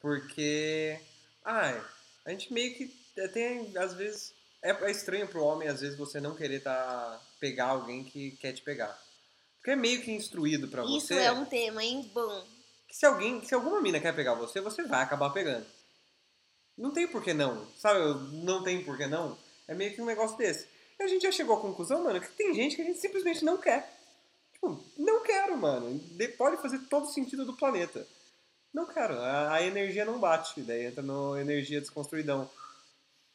Porque. 0.01 1.01
Ai, 1.45 1.83
a 2.25 2.31
gente 2.31 2.53
meio 2.53 2.75
que 2.75 2.89
tem, 3.33 3.77
às 3.79 3.95
vezes. 3.95 4.35
É, 4.61 4.71
é 4.71 4.91
estranho 4.91 5.27
pro 5.27 5.43
homem, 5.43 5.69
às 5.69 5.81
vezes, 5.81 5.97
você 5.97 6.21
não 6.21 6.37
querer 6.37 6.61
tá, 6.61 7.21
pegar 7.41 7.67
alguém 7.67 8.05
que 8.05 8.33
quer 8.33 8.53
te 8.53 8.63
pegar. 8.63 9.01
Porque 9.63 9.71
é 9.71 9.77
meio 9.77 10.03
que 10.03 10.11
instruído 10.11 10.67
para 10.67 10.83
você. 10.83 10.97
Isso 10.97 11.13
é 11.15 11.31
um 11.31 11.45
tema, 11.45 11.85
hein? 11.85 12.11
Bom. 12.13 12.45
Que 12.89 12.97
se 12.97 13.07
alguém, 13.07 13.45
se 13.45 13.55
alguma 13.55 13.81
mina 13.81 14.01
quer 14.01 14.13
pegar 14.13 14.35
você, 14.35 14.61
você 14.61 14.83
vai 14.83 15.05
acabar 15.05 15.31
pegando. 15.31 15.65
Não 16.77 16.91
tem 16.91 17.07
por 17.07 17.23
que 17.23 17.33
não. 17.33 17.65
Sabe? 17.77 18.01
Não 18.45 18.65
tem 18.65 18.83
por 18.83 18.97
que 18.97 19.07
não. 19.07 19.39
É 19.69 19.75
meio 19.75 19.95
que 19.95 20.03
um 20.03 20.05
negócio 20.05 20.37
desse. 20.37 20.67
E 20.99 21.05
a 21.05 21.07
gente 21.07 21.23
já 21.23 21.31
chegou 21.31 21.57
à 21.57 21.61
conclusão, 21.61 22.03
mano, 22.03 22.21
que 22.21 22.33
tem 22.33 22.53
gente 22.53 22.75
que 22.75 22.83
a 22.83 22.85
gente 22.85 22.99
simplesmente 22.99 23.45
não 23.45 23.57
quer. 23.57 23.89
Tipo, 24.53 24.85
não 24.99 25.23
quero, 25.23 25.57
mano. 25.57 26.01
Pode 26.37 26.61
fazer 26.61 26.81
todo 26.91 27.07
sentido 27.07 27.45
do 27.45 27.57
planeta. 27.57 28.05
Não 28.75 28.85
quero. 28.85 29.15
A, 29.21 29.55
a 29.55 29.63
energia 29.63 30.05
não 30.05 30.19
bate. 30.19 30.61
Daí 30.63 30.87
entra 30.87 31.03
no 31.03 31.39
energia 31.39 31.81
desconstruidão. 31.81 32.51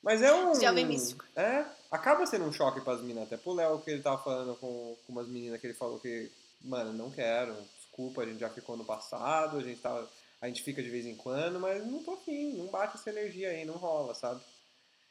Mas 0.02 0.22
é 0.22 0.34
um. 0.34 0.54
Jovem 0.60 0.86
místico. 0.86 1.26
É, 1.36 1.66
acaba 1.92 2.26
sendo 2.26 2.46
um 2.46 2.54
choque 2.54 2.82
pras 2.82 3.02
minas. 3.02 3.24
Até 3.24 3.38
pro 3.38 3.54
Léo 3.54 3.80
que 3.80 3.92
ele 3.92 4.02
tava 4.02 4.22
falando 4.24 4.56
com, 4.56 4.96
com 5.06 5.12
umas 5.12 5.28
meninas 5.28 5.60
que 5.60 5.68
ele 5.68 5.74
falou 5.74 6.00
que, 6.00 6.32
mano, 6.62 6.94
não 6.94 7.12
quero, 7.12 7.56
desculpa, 7.76 8.22
a 8.22 8.26
gente 8.26 8.40
já 8.40 8.50
ficou 8.50 8.78
no 8.78 8.86
passado, 8.86 9.58
a 9.58 9.64
gente 9.64 9.82
tava. 9.82 10.08
A 10.40 10.48
gente 10.48 10.62
fica 10.62 10.84
de 10.84 10.90
vez 10.90 11.04
em 11.06 11.16
quando, 11.16 11.60
mas 11.60 11.84
não 11.86 12.04
tô 12.04 12.14
afim, 12.14 12.54
não 12.54 12.68
bate 12.68 12.96
essa 12.96 13.10
energia 13.10 13.50
aí, 13.50 13.66
não 13.66 13.74
rola, 13.74 14.14
sabe? 14.14 14.40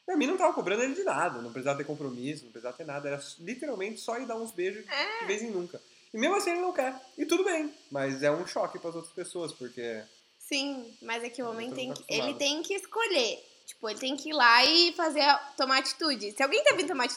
E 0.07 0.13
a 0.13 0.17
mim 0.17 0.29
não 0.29 0.37
tava 0.37 0.55
cobrando 0.55 0.85
ele 0.85 0.95
de 0.95 1.03
nada, 1.03 1.43
não 1.43 1.51
precisava 1.51 1.79
ter 1.79 1.85
compromisso, 1.85 2.45
não 2.45 2.53
precisava 2.53 2.77
ter 2.77 2.87
nada, 2.87 3.09
era 3.09 3.21
literalmente 3.41 4.01
só 4.01 4.17
ir 4.19 4.27
dar 4.27 4.37
uns 4.37 4.53
beijos 4.53 4.85
é. 4.89 5.21
de 5.21 5.27
vez 5.27 5.43
em 5.43 5.51
nunca. 5.51 5.83
E 6.15 6.17
mesmo 6.17 6.37
assim 6.37 6.51
ele 6.51 6.61
não 6.61 6.73
quer. 6.73 6.95
E 7.19 7.27
tudo 7.27 7.45
bem, 7.45 7.75
mas 7.91 8.23
é 8.23 8.31
um 8.31 8.47
choque 8.47 8.79
para 8.79 8.91
as 8.91 8.97
outras 8.97 9.13
pessoas, 9.13 9.53
porque. 9.53 10.01
Sim, 10.39 10.97
mas 11.03 11.25
é 11.25 11.29
que 11.29 11.43
o 11.43 11.51
homem 11.51 11.73
tem 11.73 11.93
que, 11.93 12.05
ele 12.09 12.35
tem 12.35 12.63
que 12.63 12.75
escolher 12.75 13.45
Tipo, 13.67 13.91
ele 13.91 13.99
tem 13.99 14.17
que 14.17 14.31
ir 14.31 14.33
lá 14.33 14.65
e 14.65 14.93
fazer, 14.93 15.23
tomar 15.57 15.79
atitude. 15.79 16.33
Se 16.33 16.43
alguém 16.43 16.63
tá 16.63 16.75
vindo 16.75 16.89
tomar 16.89 17.09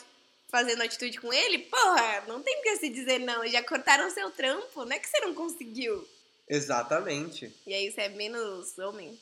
fazendo 0.49 0.81
atitude 0.81 1.21
com 1.21 1.31
ele, 1.31 1.59
porra, 1.59 2.23
não 2.27 2.41
tem 2.41 2.61
que 2.61 2.75
se 2.77 2.89
dizer 2.89 3.19
não. 3.19 3.47
Já 3.47 3.63
cortaram 3.63 4.09
seu 4.09 4.31
trampo, 4.31 4.83
não 4.83 4.91
é 4.91 4.99
que 4.99 5.07
você 5.07 5.19
não 5.19 5.33
conseguiu. 5.33 6.07
Exatamente. 6.47 7.55
E 7.67 7.73
aí 7.73 7.91
você 7.91 8.01
é 8.01 8.09
menos 8.09 8.77
homem. 8.79 9.17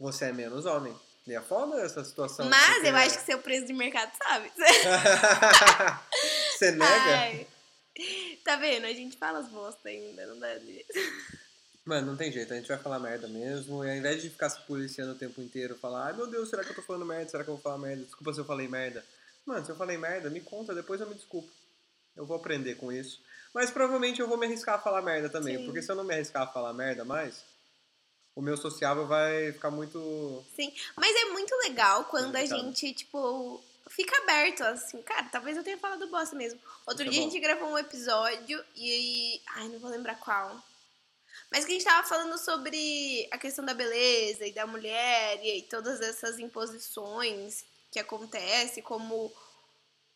Você 0.00 0.26
é 0.26 0.32
menos 0.32 0.66
homem. 0.66 0.94
E 1.26 1.34
é 1.34 1.40
foda 1.40 1.80
essa 1.80 2.04
situação. 2.04 2.48
Mas 2.48 2.84
eu 2.84 2.94
acho 2.96 3.18
que 3.18 3.24
seu 3.24 3.38
preço 3.38 3.66
de 3.66 3.72
mercado 3.72 4.12
sabe. 4.16 4.50
você 6.56 6.72
nega? 6.72 6.86
Ai. 6.86 7.46
Tá 8.44 8.56
vendo? 8.56 8.84
A 8.84 8.92
gente 8.92 9.16
fala 9.16 9.38
as 9.38 9.48
bosta 9.48 9.88
ainda, 9.88 10.26
não 10.26 10.38
dá 10.38 10.48
Mano, 11.86 12.08
não 12.08 12.16
tem 12.16 12.32
jeito, 12.32 12.52
a 12.52 12.56
gente 12.56 12.66
vai 12.66 12.78
falar 12.78 12.98
merda 12.98 13.28
mesmo. 13.28 13.84
E 13.84 13.88
ao 13.88 13.96
invés 13.96 14.20
de 14.20 14.28
ficar 14.28 14.50
se 14.50 14.60
policiando 14.62 15.12
o 15.12 15.14
tempo 15.14 15.40
inteiro, 15.40 15.78
falar, 15.78 16.06
ai 16.06 16.12
meu 16.12 16.26
Deus, 16.26 16.50
será 16.50 16.64
que 16.64 16.70
eu 16.70 16.74
tô 16.74 16.82
falando 16.82 17.06
merda? 17.06 17.30
Será 17.30 17.44
que 17.44 17.48
eu 17.48 17.54
vou 17.54 17.62
falar 17.62 17.78
merda? 17.78 18.02
Desculpa 18.02 18.34
se 18.34 18.40
eu 18.40 18.44
falei 18.44 18.66
merda. 18.66 19.06
Mano, 19.46 19.64
se 19.64 19.70
eu 19.70 19.76
falei 19.76 19.96
merda, 19.96 20.28
me 20.28 20.40
conta, 20.40 20.74
depois 20.74 21.00
eu 21.00 21.08
me 21.08 21.14
desculpo. 21.14 21.48
Eu 22.16 22.26
vou 22.26 22.36
aprender 22.36 22.74
com 22.74 22.90
isso. 22.90 23.22
Mas 23.54 23.70
provavelmente 23.70 24.20
eu 24.20 24.26
vou 24.26 24.36
me 24.36 24.46
arriscar 24.46 24.74
a 24.74 24.78
falar 24.80 25.00
merda 25.00 25.28
também. 25.28 25.58
Sim. 25.58 25.64
Porque 25.64 25.80
se 25.80 25.90
eu 25.90 25.94
não 25.94 26.02
me 26.02 26.12
arriscar 26.12 26.42
a 26.42 26.46
falar 26.48 26.72
merda 26.72 27.04
mais, 27.04 27.44
o 28.34 28.42
meu 28.42 28.56
sociável 28.56 29.06
vai 29.06 29.52
ficar 29.52 29.70
muito. 29.70 30.44
Sim, 30.56 30.72
mas 30.96 31.14
é 31.14 31.26
muito 31.26 31.54
legal 31.68 32.04
quando 32.06 32.34
a 32.34 32.44
gente, 32.44 32.92
tipo, 32.94 33.62
fica 33.88 34.20
aberto, 34.22 34.62
assim, 34.62 35.00
cara, 35.02 35.28
talvez 35.30 35.56
eu 35.56 35.62
tenha 35.62 35.78
falado 35.78 36.08
bosta 36.08 36.34
mesmo. 36.34 36.58
Outro 36.84 37.04
tá 37.04 37.10
dia 37.10 37.20
bom. 37.20 37.28
a 37.28 37.30
gente 37.30 37.40
gravou 37.40 37.68
um 37.70 37.78
episódio 37.78 38.62
e. 38.74 39.40
Ai, 39.54 39.68
não 39.68 39.78
vou 39.78 39.90
lembrar 39.90 40.16
qual. 40.16 40.60
Mas 41.50 41.64
que 41.64 41.72
a 41.72 41.74
gente 41.74 41.84
tava 41.84 42.06
falando 42.06 42.36
sobre 42.38 43.28
a 43.30 43.38
questão 43.38 43.64
da 43.64 43.72
beleza 43.72 44.46
e 44.46 44.52
da 44.52 44.66
mulher 44.66 45.40
e, 45.44 45.62
todas 45.62 46.00
essas 46.00 46.38
imposições 46.38 47.64
que 47.90 47.98
acontecem, 47.98 48.82
como 48.82 49.32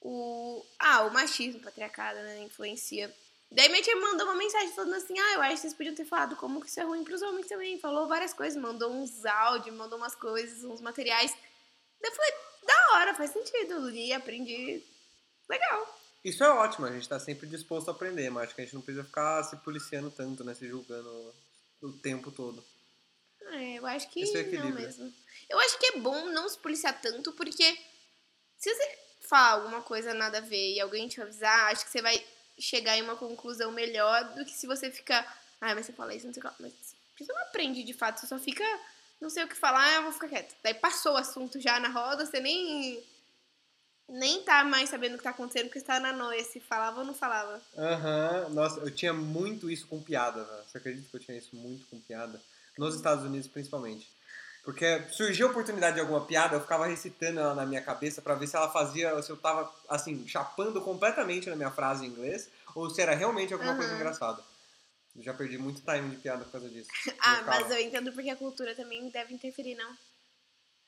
o. 0.01 0.65
Ah, 0.79 1.03
o 1.03 1.13
machismo, 1.13 1.63
patriarcado, 1.63 2.19
né? 2.21 2.43
Influencia. 2.43 3.15
Daí 3.53 3.69
minha 3.69 3.83
tia 3.83 3.97
mandou 3.97 4.27
uma 4.27 4.37
mensagem 4.37 4.73
falando 4.73 4.95
assim: 4.95 5.19
ah, 5.19 5.35
eu 5.35 5.43
acho 5.43 5.55
que 5.55 5.61
vocês 5.63 5.75
podiam 5.75 5.95
ter 5.95 6.05
falado 6.05 6.37
como 6.37 6.61
que 6.61 6.69
isso 6.69 6.81
é 6.81 6.85
ruim 6.85 7.05
pros 7.05 7.23
homens 7.23 7.47
também. 7.47 7.79
Falou 7.79 8.09
várias 8.09 8.33
coisas, 8.33 8.61
mandou 8.61 8.91
uns 8.91 9.25
áudios, 9.25 9.75
mandou 9.75 9.99
umas 9.99 10.15
coisas, 10.15 10.65
uns 10.65 10.81
materiais. 10.81 11.33
Daí 12.01 12.11
eu 12.11 12.17
falei: 12.17 12.33
da 12.67 12.97
hora, 12.97 13.15
faz 13.15 13.31
sentido. 13.31 13.89
Li, 13.89 14.13
aprendi. 14.13 14.85
Legal. 15.49 16.00
Isso 16.25 16.45
é 16.45 16.51
ótimo, 16.51 16.87
a 16.87 16.93
gente 16.93 17.03
está 17.03 17.19
sempre 17.19 17.47
disposto 17.47 17.89
a 17.89 17.93
aprender, 17.93 18.29
mas 18.31 18.45
acho 18.45 18.55
que 18.55 18.61
a 18.61 18.65
gente 18.65 18.75
não 18.75 18.83
precisa 18.83 19.05
ficar 19.05 19.43
se 19.45 19.57
policiando 19.59 20.11
tanto, 20.11 20.45
né? 20.45 20.55
Se 20.55 20.69
julgando 20.69 21.35
o 21.81 21.93
tempo 21.93 22.31
todo. 22.31 22.63
É, 23.53 23.79
eu 23.79 23.87
acho 23.87 24.09
que 24.11 24.23
é 24.23 24.43
não 24.59 24.71
mesmo. 24.71 25.13
Eu 25.49 25.59
acho 25.61 25.79
que 25.79 25.87
é 25.87 25.99
bom 25.99 26.27
não 26.27 26.49
se 26.49 26.59
policiar 26.59 27.01
tanto, 27.01 27.33
porque 27.33 27.79
se 28.59 28.75
você 28.75 28.99
falar 29.29 29.53
alguma 29.53 29.83
coisa 29.83 30.13
nada 30.13 30.39
a 30.39 30.43
ver 30.43 30.75
e 30.75 30.81
alguém 30.81 31.09
te 31.09 31.21
avisar, 31.21 31.73
acho 31.73 31.85
que 31.85 31.91
você 31.91 32.03
vai 32.03 32.23
chegar 32.59 32.97
em 32.97 33.03
uma 33.03 33.17
conclusão 33.17 33.73
melhor 33.73 34.35
do 34.35 34.45
que 34.45 34.53
se 34.53 34.67
você 34.67 34.91
ficar. 34.91 35.25
Ah, 35.61 35.75
mas 35.75 35.87
você 35.87 35.93
fala 35.93 36.15
isso, 36.15 36.27
não 36.27 36.35
sei 36.35 36.43
o 36.43 36.49
que. 36.49 36.63
Mas 36.63 36.75
você 37.19 37.33
não 37.33 37.43
aprende 37.43 37.83
de 37.83 37.95
fato, 37.95 38.21
você 38.21 38.27
só 38.27 38.39
fica. 38.39 38.65
Não 39.21 39.29
sei 39.29 39.45
o 39.45 39.49
que 39.49 39.57
falar, 39.57 39.97
eu 39.97 40.03
vou 40.05 40.13
ficar 40.13 40.29
quieto. 40.29 40.55
Daí 40.63 40.75
passou 40.75 41.13
o 41.13 41.17
assunto 41.17 41.61
já 41.61 41.79
na 41.79 41.89
roda, 41.89 42.25
você 42.25 42.41
nem 42.41 43.03
nem 44.11 44.43
tá 44.43 44.65
mais 44.65 44.91
sabendo 44.91 45.15
o 45.15 45.19
que 45.19 45.25
tá 45.25 45.31
acontecendo 45.31 45.67
porque 45.67 45.79
está 45.79 46.01
na 46.01 46.13
noia, 46.13 46.43
se 46.45 46.59
falava 46.61 47.01
ou 47.01 47.07
não 47.07 47.15
falava. 47.15 47.61
Aham, 47.77 48.45
uhum. 48.49 48.55
nossa, 48.55 48.81
eu 48.81 48.91
tinha 48.91 49.13
muito 49.13 49.71
isso 49.71 49.87
com 49.87 50.03
piada, 50.03 50.43
né? 50.43 50.63
Você 50.67 50.79
acredita 50.79 51.09
que 51.09 51.17
eu 51.17 51.21
tinha 51.21 51.39
isso 51.39 51.55
muito 51.55 51.87
com 51.87 52.01
piada? 52.01 52.41
Nos 52.77 52.97
Estados 52.97 53.25
Unidos, 53.25 53.47
principalmente. 53.47 54.09
Porque 54.63 55.03
surgiu 55.11 55.47
a 55.47 55.51
oportunidade 55.51 55.95
de 55.95 56.01
alguma 56.01 56.25
piada, 56.25 56.57
eu 56.57 56.61
ficava 56.61 56.87
recitando 56.87 57.41
ela 57.41 57.55
na 57.55 57.65
minha 57.65 57.81
cabeça 57.81 58.21
para 58.21 58.35
ver 58.35 58.47
se 58.47 58.57
ela 58.57 58.71
fazia, 58.71 59.21
se 59.23 59.31
eu 59.31 59.37
tava, 59.37 59.73
assim, 59.89 60.27
chapando 60.29 60.81
completamente 60.81 61.49
na 61.49 61.57
minha 61.57 61.71
frase 61.71 62.05
em 62.05 62.09
inglês, 62.09 62.49
ou 62.75 62.91
se 62.91 63.01
era 63.01 63.15
realmente 63.15 63.53
alguma 63.53 63.73
uhum. 63.73 63.79
coisa 63.79 63.95
engraçada. 63.95 64.43
Eu 65.17 65.23
já 65.23 65.35
perdi 65.35 65.57
muito 65.57 65.81
time 65.81 66.11
de 66.11 66.17
piada 66.17 66.45
por 66.45 66.53
causa 66.53 66.69
disso. 66.69 66.89
ah, 67.21 67.43
mas 67.47 67.71
eu 67.71 67.81
entendo 67.81 68.13
porque 68.13 68.31
a 68.31 68.37
cultura 68.37 68.75
também 68.75 69.09
deve 69.09 69.35
interferir, 69.35 69.75
não? 69.75 69.97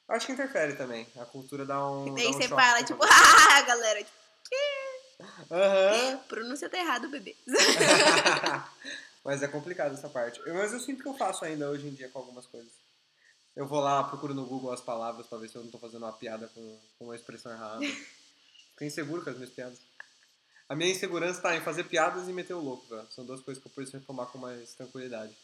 Acho 0.09 0.27
que 0.27 0.33
interfere 0.33 0.75
também. 0.75 1.07
A 1.17 1.25
cultura 1.25 1.65
dá 1.65 1.87
um. 1.88 2.09
E 2.09 2.15
daí 2.15 2.29
um 2.29 2.33
você 2.33 2.49
fala, 2.49 2.83
tipo, 2.83 3.03
ah, 3.05 3.62
galera, 3.62 3.99
tipo, 3.99 4.11
que? 4.49 5.23
Aham. 5.51 6.19
Pronúncia 6.29 6.69
tá 6.69 6.79
errado, 6.79 7.09
bebê. 7.09 7.37
Mas 9.25 9.43
é 9.43 9.49
complicado 9.49 9.95
essa 9.95 10.09
parte. 10.09 10.41
Mas 10.47 10.73
eu 10.73 10.81
sinto 10.81 11.03
que 11.03 11.09
eu 11.09 11.15
faço 11.15 11.45
ainda 11.45 11.71
hoje 11.71 11.87
em 11.87 11.95
dia 11.95 12.09
com 12.09 12.19
algumas 12.19 12.47
coisas. 12.47 12.73
Eu 13.55 13.67
vou 13.67 13.81
lá, 13.81 14.03
procuro 14.05 14.35
no 14.35 14.47
Google 14.47 14.73
as 14.73 14.81
palavras 14.81 15.27
pra 15.27 15.38
ver 15.38 15.49
se 15.49 15.57
eu 15.57 15.62
não 15.62 15.71
tô 15.71 15.79
fazendo 15.79 16.05
uma 16.05 16.12
piada 16.12 16.49
com, 16.49 16.81
com 16.99 17.05
uma 17.05 17.15
expressão 17.15 17.53
errada. 17.53 17.85
Fico 17.85 18.85
inseguro 18.85 19.23
com 19.23 19.31
as 19.31 19.37
minhas 19.37 19.51
piadas. 19.51 19.79
A 20.69 20.75
minha 20.75 20.91
insegurança 20.91 21.43
tá 21.43 21.55
em 21.55 21.61
fazer 21.61 21.85
piadas 21.85 22.29
e 22.29 22.33
meter 22.33 22.55
o 22.55 22.61
louco, 22.61 22.87
velho. 22.88 23.07
São 23.11 23.27
duas 23.27 23.43
coisas 23.43 23.62
que 23.62 23.69
eu 23.69 23.73
preciso 23.73 23.99
retomar 23.99 24.27
com 24.29 24.38
mais 24.38 24.73
tranquilidade. 24.75 25.37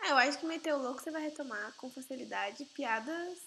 Ah, 0.00 0.08
eu 0.10 0.16
acho 0.16 0.38
que 0.38 0.46
meter 0.46 0.74
o 0.74 0.78
louco 0.78 1.00
você 1.02 1.10
vai 1.10 1.22
retomar 1.22 1.74
com 1.76 1.90
facilidade. 1.90 2.64
Piadas. 2.66 3.38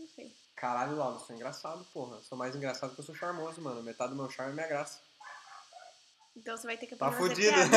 Não 0.00 0.08
sei. 0.08 0.34
Caralho, 0.56 0.96
Laura, 0.96 1.16
eu 1.16 1.20
sou 1.26 1.36
engraçado, 1.36 1.84
porra. 1.92 2.16
Eu 2.16 2.22
sou 2.22 2.36
mais 2.36 2.54
engraçado 2.56 2.94
que 2.94 3.00
eu 3.00 3.04
sou 3.04 3.14
charmoso, 3.14 3.60
mano. 3.60 3.82
Metade 3.82 4.10
do 4.12 4.16
meu 4.16 4.30
charme 4.30 4.52
é 4.52 4.54
minha 4.54 4.66
graça. 4.66 4.98
Então 6.36 6.56
você 6.56 6.66
vai 6.66 6.76
ter 6.76 6.86
que 6.86 6.96
Tá 6.96 7.08
aprender 7.08 7.52
a 7.52 7.56
fudido. 7.64 7.76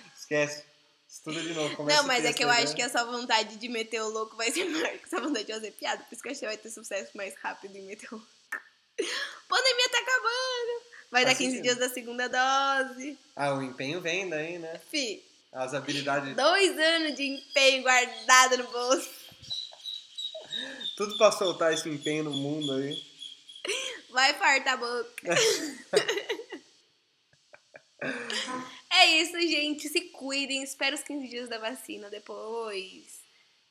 Esquece. 0.16 0.64
Estuda 1.08 1.40
de 1.42 1.52
novo. 1.52 1.76
começa 1.76 1.98
Não, 2.00 2.06
mas 2.06 2.24
é 2.24 2.32
que 2.32 2.44
eu 2.44 2.48
aí, 2.50 2.62
acho 2.62 2.72
né? 2.72 2.76
que 2.76 2.82
essa 2.82 3.04
vontade 3.04 3.56
de 3.56 3.68
meter 3.68 4.00
o 4.00 4.08
louco 4.08 4.36
vai 4.36 4.50
ser 4.50 4.64
maior 4.70 4.88
que 4.98 5.04
essa 5.04 5.20
vontade 5.20 5.44
de 5.46 5.52
fazer 5.52 5.72
piada. 5.72 6.02
Por 6.04 6.12
isso 6.14 6.22
que 6.22 6.28
eu 6.28 6.32
acho 6.32 6.40
que 6.40 6.46
você 6.46 6.54
vai 6.54 6.56
ter 6.56 6.70
sucesso 6.70 7.16
mais 7.16 7.34
rápido 7.36 7.76
em 7.76 7.82
meter 7.82 8.08
o 8.12 8.16
louco. 8.16 8.30
Pandemia 9.48 9.88
tá 9.90 9.98
acabando. 9.98 10.82
Vai 11.10 11.24
dar 11.24 11.30
Faz 11.30 11.38
15 11.38 11.50
sentido. 11.56 11.62
dias 11.64 11.78
da 11.78 11.88
segunda 11.92 12.28
dose. 12.28 13.18
Ah, 13.34 13.52
o 13.54 13.62
empenho 13.62 14.00
vem 14.00 14.28
daí, 14.28 14.58
né? 14.58 14.80
Fi, 14.90 15.22
As 15.52 15.74
habilidades. 15.74 16.36
dois 16.36 16.78
anos 16.78 17.16
de 17.16 17.24
empenho 17.24 17.82
guardado 17.82 18.58
no 18.58 18.70
bolso. 18.70 19.10
Tudo 21.00 21.16
pra 21.16 21.32
soltar 21.32 21.72
esse 21.72 21.88
empenho 21.88 22.24
no 22.24 22.30
mundo 22.30 22.74
aí. 22.74 23.02
Vai 24.10 24.34
fartar 24.34 24.74
a 24.74 24.76
boca. 24.76 25.34
é 28.92 29.06
isso, 29.22 29.40
gente. 29.40 29.88
Se 29.88 30.02
cuidem. 30.10 30.62
Espera 30.62 30.94
os 30.94 31.02
15 31.02 31.26
dias 31.26 31.48
da 31.48 31.56
vacina 31.56 32.10
depois. 32.10 33.18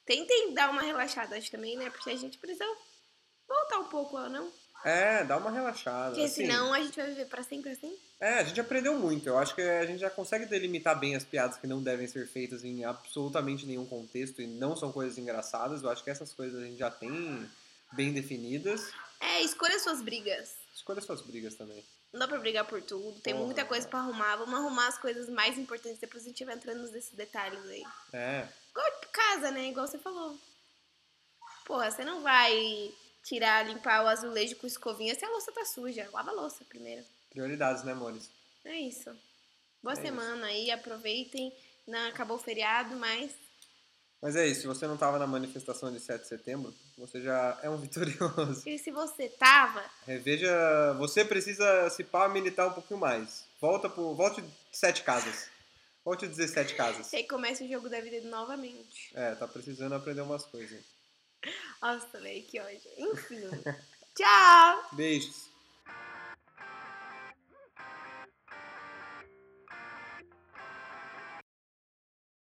Tentem 0.08 0.56
dar 0.56 0.72
uma 0.72 0.82
relaxada 0.82 1.38
acho, 1.38 1.52
também, 1.52 1.78
né? 1.78 1.92
Porque 1.92 2.10
a 2.10 2.16
gente 2.16 2.40
precisa 2.40 2.66
voltar 3.48 3.78
um 3.78 3.90
pouco, 3.90 4.18
não? 4.28 4.52
É, 4.84 5.24
dá 5.24 5.38
uma 5.38 5.52
relaxada. 5.52 6.16
Porque 6.16 6.26
assim. 6.26 6.48
senão 6.48 6.74
a 6.74 6.80
gente 6.80 6.96
vai 6.96 7.10
viver 7.10 7.28
pra 7.28 7.44
sempre 7.44 7.70
assim. 7.70 7.96
É, 8.20 8.40
a 8.40 8.44
gente 8.44 8.60
aprendeu 8.60 9.00
muito. 9.00 9.28
Eu 9.28 9.38
acho 9.38 9.56
que 9.56 9.62
a 9.62 9.86
gente 9.86 10.00
já 10.00 10.10
consegue 10.10 10.46
delimitar 10.46 11.00
bem 11.00 11.16
as 11.16 11.24
piadas 11.24 11.58
que 11.58 11.66
não 11.66 11.82
devem 11.82 12.06
ser 12.06 12.28
feitas 12.28 12.66
em 12.66 12.84
absolutamente 12.84 13.66
nenhum 13.66 13.86
contexto 13.86 14.42
e 14.42 14.48
não 14.48 14.76
são 14.76 14.92
coisas 14.92 15.18
engraçadas. 15.18 15.82
Eu 15.82 15.90
acho 15.90 16.04
que 16.04 16.10
essas 16.10 16.34
coisas 16.34 16.62
a 16.62 16.66
gente 16.66 16.78
já 16.78 16.92
tem 16.92 17.50
bem 17.94 18.12
definidas. 18.12 18.92
É, 19.22 19.42
escolha 19.42 19.80
suas 19.80 20.02
brigas. 20.02 20.56
Escolha 20.76 21.02
suas 21.02 21.22
brigas 21.22 21.56
também. 21.56 21.84
Não 22.12 22.20
dá 22.20 22.28
pra 22.28 22.40
brigar 22.40 22.66
por 22.66 22.82
tudo, 22.82 23.20
tem 23.22 23.34
Porra, 23.34 23.46
muita 23.46 23.64
coisa 23.64 23.88
pra 23.88 24.00
arrumar. 24.00 24.36
Vamos 24.36 24.56
arrumar 24.56 24.88
as 24.88 24.98
coisas 24.98 25.30
mais 25.30 25.58
importantes, 25.58 26.00
depois 26.00 26.24
a 26.24 26.28
gente 26.28 26.44
vai 26.44 26.56
entrando 26.56 26.92
nesses 26.92 27.14
detalhes 27.14 27.64
aí. 27.68 27.84
É. 28.12 28.48
Igual 28.72 28.92
tipo, 28.94 29.12
casa, 29.12 29.52
né? 29.52 29.70
Igual 29.70 29.88
você 29.88 30.00
falou. 30.00 30.38
Porra, 31.66 31.92
você 31.92 32.04
não 32.04 32.22
vai 32.24 32.92
tirar, 33.24 33.66
limpar 33.66 34.04
o 34.04 34.08
azulejo 34.08 34.56
com 34.56 34.66
escovinha 34.66 35.14
se 35.14 35.24
a 35.24 35.30
louça 35.30 35.52
tá 35.52 35.64
suja. 35.64 36.10
Lava 36.12 36.32
a 36.32 36.34
louça 36.34 36.66
primeiro. 36.66 37.06
Prioridades, 37.30 37.84
né, 37.84 37.94
Mores? 37.94 38.30
É 38.66 38.76
isso. 38.80 39.10
Boa 39.82 39.94
É 39.94 40.02
semana 40.02 40.48
aí, 40.48 40.72
aproveitem. 40.72 41.54
Não 41.88 42.08
acabou 42.10 42.38
o 42.38 42.40
feriado, 42.40 42.96
mas 42.96 43.32
Mas 44.22 44.36
é 44.36 44.46
isso. 44.48 44.62
Se 44.62 44.68
você 44.68 44.86
não 44.88 44.98
tava 44.98 45.18
na 45.18 45.26
manifestação 45.28 45.92
de 45.92 46.00
7 46.00 46.22
de 46.24 46.28
setembro, 46.28 46.74
você 46.98 47.22
já 47.22 47.58
é 47.64 47.70
um 47.70 47.78
vitorioso. 47.82 48.68
e 48.68 48.78
se 48.78 48.92
você 48.92 49.30
tava, 49.30 49.84
Reveja. 50.06 50.94
Você 50.98 51.24
precisa 51.24 51.90
se 51.90 52.04
pá 52.04 52.28
militar 52.28 52.68
um 52.68 52.74
pouquinho 52.74 53.00
mais. 53.00 53.46
Volta 53.62 53.90
pro. 53.90 54.14
Volte 54.16 54.44
sete 54.72 55.04
casas. 55.04 55.50
Volte 56.04 56.28
17 56.28 56.76
casas. 56.76 57.12
aí 57.14 57.24
começa 57.28 57.64
o 57.64 57.68
jogo 57.70 57.88
da 57.90 58.02
vida 58.02 58.28
novamente. 58.28 59.12
É, 59.14 59.36
tá 59.36 59.48
precisando 59.48 59.94
aprender 59.96 60.22
umas 60.22 60.46
coisas. 60.46 60.84
Nossa, 61.82 62.20
velho, 62.20 62.44
que 62.44 62.60
ódio. 62.60 62.82
Enfim. 62.98 63.50
Tchau! 64.16 64.90
Beijos. 64.94 65.49